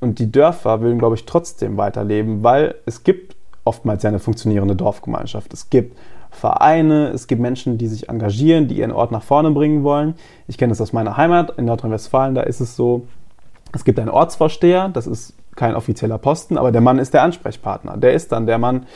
und 0.00 0.18
die 0.18 0.30
Dörfer 0.30 0.80
würden, 0.80 0.98
glaube 0.98 1.14
ich, 1.14 1.26
trotzdem 1.26 1.76
weiterleben, 1.76 2.42
weil 2.42 2.74
es 2.86 3.04
gibt 3.04 3.36
oftmals 3.64 4.02
ja 4.02 4.08
eine 4.08 4.18
funktionierende 4.18 4.76
Dorfgemeinschaft. 4.76 5.52
Es 5.52 5.70
gibt 5.70 5.96
Vereine, 6.30 7.08
es 7.08 7.26
gibt 7.26 7.42
Menschen, 7.42 7.76
die 7.76 7.88
sich 7.88 8.08
engagieren, 8.08 8.68
die 8.68 8.78
ihren 8.78 8.92
Ort 8.92 9.10
nach 9.12 9.22
vorne 9.22 9.50
bringen 9.50 9.82
wollen. 9.82 10.14
Ich 10.46 10.58
kenne 10.58 10.70
das 10.70 10.80
aus 10.80 10.92
meiner 10.92 11.16
Heimat 11.16 11.58
in 11.58 11.64
Nordrhein-Westfalen, 11.66 12.34
da 12.34 12.42
ist 12.42 12.60
es 12.60 12.76
so, 12.76 13.06
es 13.72 13.84
gibt 13.84 13.98
einen 13.98 14.08
Ortsvorsteher, 14.08 14.88
das 14.88 15.06
ist 15.06 15.34
kein 15.56 15.74
offizieller 15.74 16.18
Posten, 16.18 16.58
aber 16.58 16.72
der 16.72 16.80
Mann 16.80 16.98
ist 16.98 17.14
der 17.14 17.22
Ansprechpartner. 17.22 17.96
Der 17.96 18.12
ist 18.12 18.32
dann 18.32 18.46
der 18.46 18.58
Mann, 18.58 18.86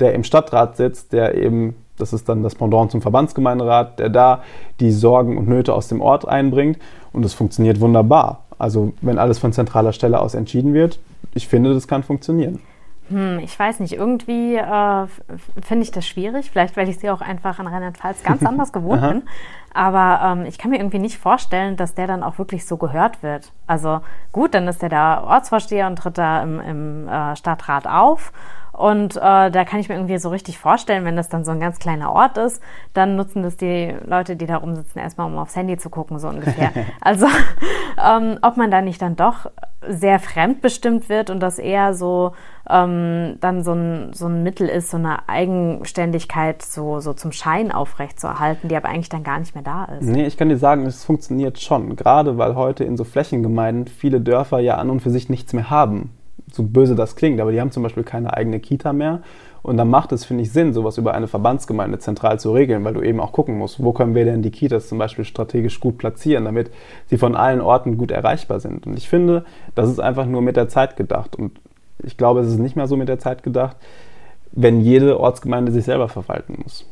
der 0.00 0.14
im 0.14 0.24
Stadtrat 0.24 0.76
sitzt, 0.76 1.12
der 1.12 1.34
eben, 1.34 1.76
das 1.98 2.12
ist 2.12 2.28
dann 2.28 2.42
das 2.42 2.54
Pendant 2.54 2.90
zum 2.90 3.02
Verbandsgemeinderat, 3.02 3.98
der 3.98 4.08
da 4.08 4.42
die 4.80 4.92
Sorgen 4.92 5.36
und 5.36 5.48
Nöte 5.48 5.74
aus 5.74 5.88
dem 5.88 6.00
Ort 6.00 6.26
einbringt 6.26 6.78
und 7.12 7.24
es 7.24 7.34
funktioniert 7.34 7.80
wunderbar. 7.80 8.44
Also 8.58 8.92
wenn 9.00 9.18
alles 9.18 9.38
von 9.38 9.52
zentraler 9.52 9.92
Stelle 9.92 10.20
aus 10.20 10.34
entschieden 10.34 10.74
wird, 10.74 10.98
ich 11.34 11.48
finde, 11.48 11.72
das 11.74 11.88
kann 11.88 12.02
funktionieren. 12.02 12.60
Hm, 13.08 13.40
ich 13.40 13.58
weiß 13.58 13.80
nicht, 13.80 13.94
irgendwie 13.94 14.56
äh, 14.56 15.06
finde 15.62 15.82
ich 15.82 15.90
das 15.90 16.06
schwierig. 16.06 16.50
Vielleicht, 16.50 16.76
weil 16.76 16.88
ich 16.88 16.98
sie 16.98 17.10
auch 17.10 17.20
einfach 17.20 17.58
in 17.58 17.66
Rheinland-Pfalz 17.66 18.22
ganz 18.22 18.42
anders 18.44 18.72
gewohnt 18.72 19.02
bin. 19.02 19.22
Aber 19.72 20.20
ähm, 20.24 20.46
ich 20.46 20.58
kann 20.58 20.70
mir 20.70 20.78
irgendwie 20.78 20.98
nicht 20.98 21.18
vorstellen, 21.18 21.76
dass 21.76 21.94
der 21.94 22.06
dann 22.06 22.22
auch 22.22 22.38
wirklich 22.38 22.66
so 22.66 22.76
gehört 22.76 23.22
wird. 23.22 23.52
Also 23.66 24.00
gut, 24.32 24.54
dann 24.54 24.66
ist 24.68 24.82
der 24.82 24.88
da 24.88 25.22
Ortsvorsteher 25.22 25.86
und 25.86 25.96
tritt 25.96 26.18
da 26.18 26.42
im, 26.42 26.60
im 26.60 27.08
äh, 27.08 27.36
Stadtrat 27.36 27.86
auf 27.86 28.32
und 28.80 29.16
äh, 29.16 29.50
da 29.50 29.64
kann 29.66 29.78
ich 29.78 29.90
mir 29.90 29.96
irgendwie 29.96 30.16
so 30.16 30.30
richtig 30.30 30.58
vorstellen, 30.58 31.04
wenn 31.04 31.14
das 31.14 31.28
dann 31.28 31.44
so 31.44 31.50
ein 31.50 31.60
ganz 31.60 31.78
kleiner 31.78 32.12
Ort 32.12 32.38
ist, 32.38 32.62
dann 32.94 33.14
nutzen 33.14 33.42
das 33.42 33.58
die 33.58 33.94
Leute, 34.06 34.36
die 34.36 34.46
da 34.46 34.56
rumsitzen, 34.56 35.02
erstmal, 35.02 35.26
um 35.26 35.36
aufs 35.38 35.54
Handy 35.54 35.76
zu 35.76 35.90
gucken, 35.90 36.18
so 36.18 36.28
ungefähr. 36.28 36.70
also, 37.02 37.26
ähm, 38.02 38.38
ob 38.40 38.56
man 38.56 38.70
da 38.70 38.80
nicht 38.80 39.02
dann 39.02 39.16
doch 39.16 39.50
sehr 39.86 40.18
fremdbestimmt 40.18 41.10
wird 41.10 41.28
und 41.28 41.40
das 41.40 41.58
eher 41.58 41.92
so 41.92 42.32
ähm, 42.70 43.36
dann 43.40 43.62
so 43.62 43.72
ein, 43.72 44.12
so 44.12 44.26
ein 44.26 44.42
Mittel 44.42 44.68
ist, 44.68 44.90
so 44.90 44.96
eine 44.96 45.28
Eigenständigkeit 45.28 46.62
so, 46.62 47.00
so 47.00 47.12
zum 47.12 47.32
Schein 47.32 47.72
aufrechtzuerhalten, 47.72 48.68
die 48.68 48.76
aber 48.76 48.88
eigentlich 48.88 49.08
dann 49.08 49.24
gar 49.24 49.38
nicht 49.38 49.54
mehr 49.54 49.59
da 49.62 49.84
ist. 49.84 50.06
Nee, 50.06 50.26
ich 50.26 50.36
kann 50.36 50.48
dir 50.48 50.58
sagen, 50.58 50.86
es 50.86 51.04
funktioniert 51.04 51.58
schon. 51.60 51.96
Gerade 51.96 52.38
weil 52.38 52.54
heute 52.54 52.84
in 52.84 52.96
so 52.96 53.04
Flächengemeinden 53.04 53.86
viele 53.86 54.20
Dörfer 54.20 54.60
ja 54.60 54.76
an 54.76 54.90
und 54.90 55.00
für 55.00 55.10
sich 55.10 55.28
nichts 55.28 55.52
mehr 55.52 55.70
haben 55.70 56.10
so 56.52 56.62
böse 56.62 56.94
das 56.94 57.16
klingt, 57.16 57.40
aber 57.40 57.52
die 57.52 57.60
haben 57.60 57.70
zum 57.70 57.82
Beispiel 57.82 58.02
keine 58.02 58.34
eigene 58.34 58.60
Kita 58.60 58.92
mehr. 58.92 59.22
Und 59.62 59.76
dann 59.76 59.90
macht 59.90 60.10
es, 60.12 60.24
finde 60.24 60.42
ich, 60.42 60.52
Sinn, 60.52 60.72
sowas 60.72 60.96
über 60.96 61.12
eine 61.12 61.28
Verbandsgemeinde 61.28 61.98
zentral 61.98 62.40
zu 62.40 62.52
regeln, 62.52 62.82
weil 62.82 62.94
du 62.94 63.02
eben 63.02 63.20
auch 63.20 63.32
gucken 63.32 63.58
musst, 63.58 63.82
wo 63.82 63.92
können 63.92 64.14
wir 64.14 64.24
denn 64.24 64.40
die 64.40 64.50
Kitas 64.50 64.88
zum 64.88 64.96
Beispiel 64.96 65.26
strategisch 65.26 65.80
gut 65.80 65.98
platzieren, 65.98 66.46
damit 66.46 66.70
sie 67.06 67.18
von 67.18 67.36
allen 67.36 67.60
Orten 67.60 67.98
gut 67.98 68.10
erreichbar 68.10 68.60
sind. 68.60 68.86
Und 68.86 68.96
ich 68.96 69.08
finde, 69.08 69.44
das 69.74 69.90
ist 69.90 70.00
einfach 70.00 70.24
nur 70.24 70.40
mit 70.40 70.56
der 70.56 70.68
Zeit 70.68 70.96
gedacht. 70.96 71.36
Und 71.36 71.60
ich 72.02 72.16
glaube, 72.16 72.40
es 72.40 72.48
ist 72.48 72.58
nicht 72.58 72.74
mehr 72.74 72.86
so 72.86 72.96
mit 72.96 73.10
der 73.10 73.18
Zeit 73.18 73.42
gedacht, 73.42 73.76
wenn 74.52 74.80
jede 74.80 75.20
Ortsgemeinde 75.20 75.72
sich 75.72 75.84
selber 75.84 76.08
verwalten 76.08 76.58
muss. 76.62 76.86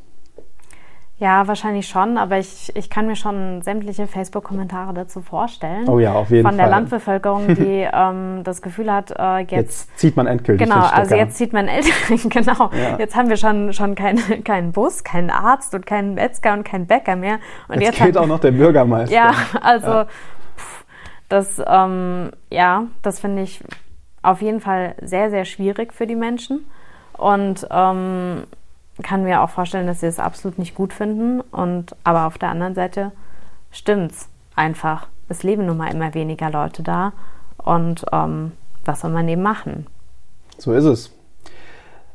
Ja, 1.20 1.48
wahrscheinlich 1.48 1.88
schon, 1.88 2.16
aber 2.16 2.38
ich, 2.38 2.70
ich 2.76 2.90
kann 2.90 3.08
mir 3.08 3.16
schon 3.16 3.60
sämtliche 3.62 4.06
Facebook-Kommentare 4.06 4.94
dazu 4.94 5.20
vorstellen. 5.20 5.88
Oh 5.88 5.98
ja, 5.98 6.12
auf 6.12 6.30
jeden 6.30 6.44
Fall. 6.44 6.52
Von 6.52 6.58
der 6.58 6.68
Landbevölkerung, 6.68 7.56
die 7.56 7.88
ähm, 7.92 8.42
das 8.44 8.62
Gefühl 8.62 8.92
hat, 8.92 9.10
äh, 9.18 9.38
jetzt, 9.40 9.50
jetzt, 9.50 9.98
zieht 9.98 10.16
man 10.16 10.28
endgültig. 10.28 10.68
Genau, 10.68 10.80
also 10.80 11.16
jetzt 11.16 11.36
zieht 11.36 11.52
man 11.52 11.66
endgültig, 11.68 12.30
genau. 12.30 12.70
Ja. 12.72 12.98
Jetzt 12.98 13.16
haben 13.16 13.28
wir 13.28 13.36
schon, 13.36 13.72
schon 13.72 13.96
keinen 13.96 14.44
kein 14.44 14.70
Bus, 14.70 15.02
keinen 15.02 15.30
Arzt 15.30 15.74
und 15.74 15.86
keinen 15.86 16.14
Metzger 16.14 16.52
und 16.52 16.62
keinen 16.62 16.86
Bäcker 16.86 17.16
mehr. 17.16 17.40
Und 17.66 17.80
jetzt, 17.80 17.98
jetzt 17.98 18.06
geht 18.06 18.16
hat, 18.16 18.22
auch 18.22 18.28
noch 18.28 18.40
der 18.40 18.52
Bürgermeister. 18.52 19.12
Ja, 19.12 19.32
also 19.60 19.88
ja. 19.88 20.04
Pff, 20.56 20.84
das, 21.28 21.60
ähm, 21.66 22.30
ja, 22.48 22.84
das 23.02 23.18
finde 23.18 23.42
ich 23.42 23.64
auf 24.22 24.40
jeden 24.40 24.60
Fall 24.60 24.94
sehr, 25.02 25.30
sehr 25.30 25.44
schwierig 25.44 25.92
für 25.92 26.06
die 26.06 26.16
Menschen. 26.16 26.64
Und 27.14 27.66
ähm, 27.72 28.44
kann 29.02 29.24
mir 29.24 29.42
auch 29.42 29.50
vorstellen, 29.50 29.86
dass 29.86 30.00
sie 30.00 30.06
es 30.06 30.18
absolut 30.18 30.58
nicht 30.58 30.74
gut 30.74 30.92
finden. 30.92 31.40
Und 31.40 31.94
aber 32.04 32.26
auf 32.26 32.38
der 32.38 32.50
anderen 32.50 32.74
Seite 32.74 33.12
stimmt's 33.70 34.28
einfach. 34.56 35.08
Es 35.28 35.42
leben 35.42 35.66
nun 35.66 35.76
mal 35.76 35.92
immer 35.92 36.14
weniger 36.14 36.50
Leute 36.50 36.82
da. 36.82 37.12
Und 37.58 38.04
ähm, 38.12 38.52
was 38.84 39.00
soll 39.00 39.10
man 39.10 39.28
eben 39.28 39.42
machen? 39.42 39.86
So 40.56 40.72
ist 40.72 40.84
es. 40.84 41.14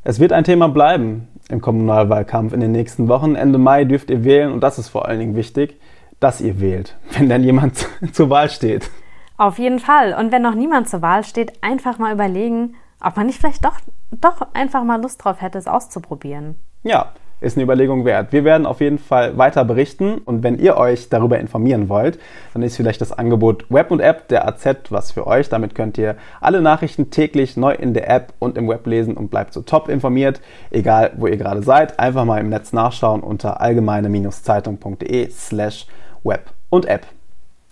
Es 0.03 0.19
wird 0.19 0.33
ein 0.33 0.43
Thema 0.43 0.67
bleiben 0.67 1.29
im 1.49 1.61
Kommunalwahlkampf 1.61 2.53
in 2.53 2.59
den 2.59 2.71
nächsten 2.71 3.07
Wochen. 3.07 3.35
Ende 3.35 3.57
Mai 3.57 3.85
dürft 3.85 4.09
ihr 4.09 4.23
wählen 4.23 4.51
und 4.51 4.61
das 4.61 4.79
ist 4.79 4.89
vor 4.89 5.07
allen 5.07 5.19
Dingen 5.19 5.35
wichtig, 5.35 5.79
dass 6.19 6.41
ihr 6.41 6.59
wählt, 6.59 6.97
wenn 7.11 7.29
dann 7.29 7.43
jemand 7.43 7.87
zur 8.11 8.29
Wahl 8.29 8.49
steht. 8.49 8.89
Auf 9.37 9.59
jeden 9.59 9.79
Fall. 9.79 10.13
Und 10.13 10.31
wenn 10.31 10.41
noch 10.41 10.55
niemand 10.55 10.89
zur 10.89 11.01
Wahl 11.01 11.23
steht, 11.23 11.63
einfach 11.63 11.99
mal 11.99 12.13
überlegen, 12.13 12.75
ob 13.01 13.17
man 13.17 13.27
nicht 13.27 13.39
vielleicht 13.39 13.65
doch, 13.65 13.79
doch 14.11 14.47
einfach 14.53 14.83
mal 14.83 15.01
Lust 15.01 15.23
drauf 15.23 15.41
hätte, 15.41 15.57
es 15.57 15.67
auszuprobieren. 15.67 16.55
Ja, 16.83 17.13
ist 17.43 17.57
eine 17.57 17.63
Überlegung 17.63 18.05
wert. 18.05 18.31
Wir 18.31 18.45
werden 18.45 18.65
auf 18.65 18.79
jeden 18.79 18.97
Fall 18.97 19.37
weiter 19.37 19.65
berichten 19.65 20.17
und 20.19 20.43
wenn 20.43 20.57
ihr 20.57 20.77
euch 20.77 21.09
darüber 21.09 21.39
informieren 21.39 21.89
wollt, 21.89 22.17
dann 22.53 22.63
ist 22.63 22.77
vielleicht 22.77 23.01
das 23.01 23.11
Angebot 23.11 23.65
Web 23.69 23.91
und 23.91 23.99
App 23.99 24.29
der 24.29 24.47
AZ 24.47 24.65
was 24.89 25.11
für 25.11 25.27
euch. 25.27 25.49
Damit 25.49 25.75
könnt 25.75 25.97
ihr 25.97 26.15
alle 26.39 26.61
Nachrichten 26.61 27.09
täglich 27.09 27.57
neu 27.57 27.73
in 27.73 27.93
der 27.93 28.09
App 28.09 28.33
und 28.39 28.57
im 28.57 28.69
Web 28.69 28.87
lesen 28.87 29.17
und 29.17 29.29
bleibt 29.29 29.53
so 29.53 29.61
top 29.61 29.89
informiert, 29.89 30.41
egal 30.71 31.11
wo 31.17 31.27
ihr 31.27 31.37
gerade 31.37 31.63
seid. 31.63 31.99
Einfach 31.99 32.23
mal 32.23 32.39
im 32.39 32.49
Netz 32.49 32.71
nachschauen 32.71 33.21
unter 33.21 33.59
allgemeine-zeitung.de 33.59 35.29
slash 35.29 35.87
Web 36.23 36.49
und 36.69 36.85
App. 36.85 37.05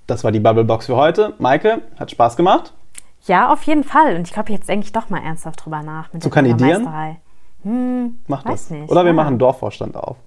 Das 0.05 0.25
war 0.25 0.33
die 0.33 0.41
Bubblebox 0.41 0.87
für 0.87 0.97
heute. 0.97 1.33
Maike, 1.39 1.81
hat 1.97 2.11
Spaß 2.11 2.35
gemacht? 2.35 2.73
Ja, 3.25 3.53
auf 3.53 3.63
jeden 3.63 3.85
Fall. 3.85 4.15
Und 4.15 4.27
ich 4.27 4.33
glaube, 4.33 4.51
jetzt 4.51 4.67
denke 4.67 4.85
ich 4.85 4.91
doch 4.91 5.09
mal 5.09 5.23
ernsthaft 5.23 5.63
drüber 5.63 5.81
nach. 5.83 6.09
Zu 6.19 6.29
kandidieren? 6.29 6.89
Hm, 7.63 8.19
Mach 8.27 8.43
das. 8.43 8.69
Nicht. 8.69 8.89
Oder 8.91 9.03
wir 9.03 9.11
ja. 9.11 9.13
machen 9.13 9.37
Dorfvorstand 9.37 9.95
auf. 9.95 10.17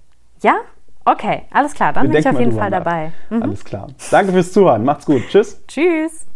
Ja? 0.42 0.56
Okay, 1.04 1.42
alles 1.50 1.74
klar. 1.74 1.92
Dann 1.92 2.04
wir 2.04 2.10
bin 2.10 2.20
ich 2.20 2.28
auf 2.28 2.38
jeden 2.38 2.56
Fall 2.56 2.70
dabei. 2.70 3.12
Mhm. 3.28 3.42
Alles 3.42 3.64
klar. 3.64 3.88
Danke 4.10 4.32
fürs 4.32 4.52
Zuhören. 4.52 4.84
Macht's 4.84 5.04
gut. 5.04 5.22
Tschüss. 5.28 5.62
Tschüss. 5.68 6.26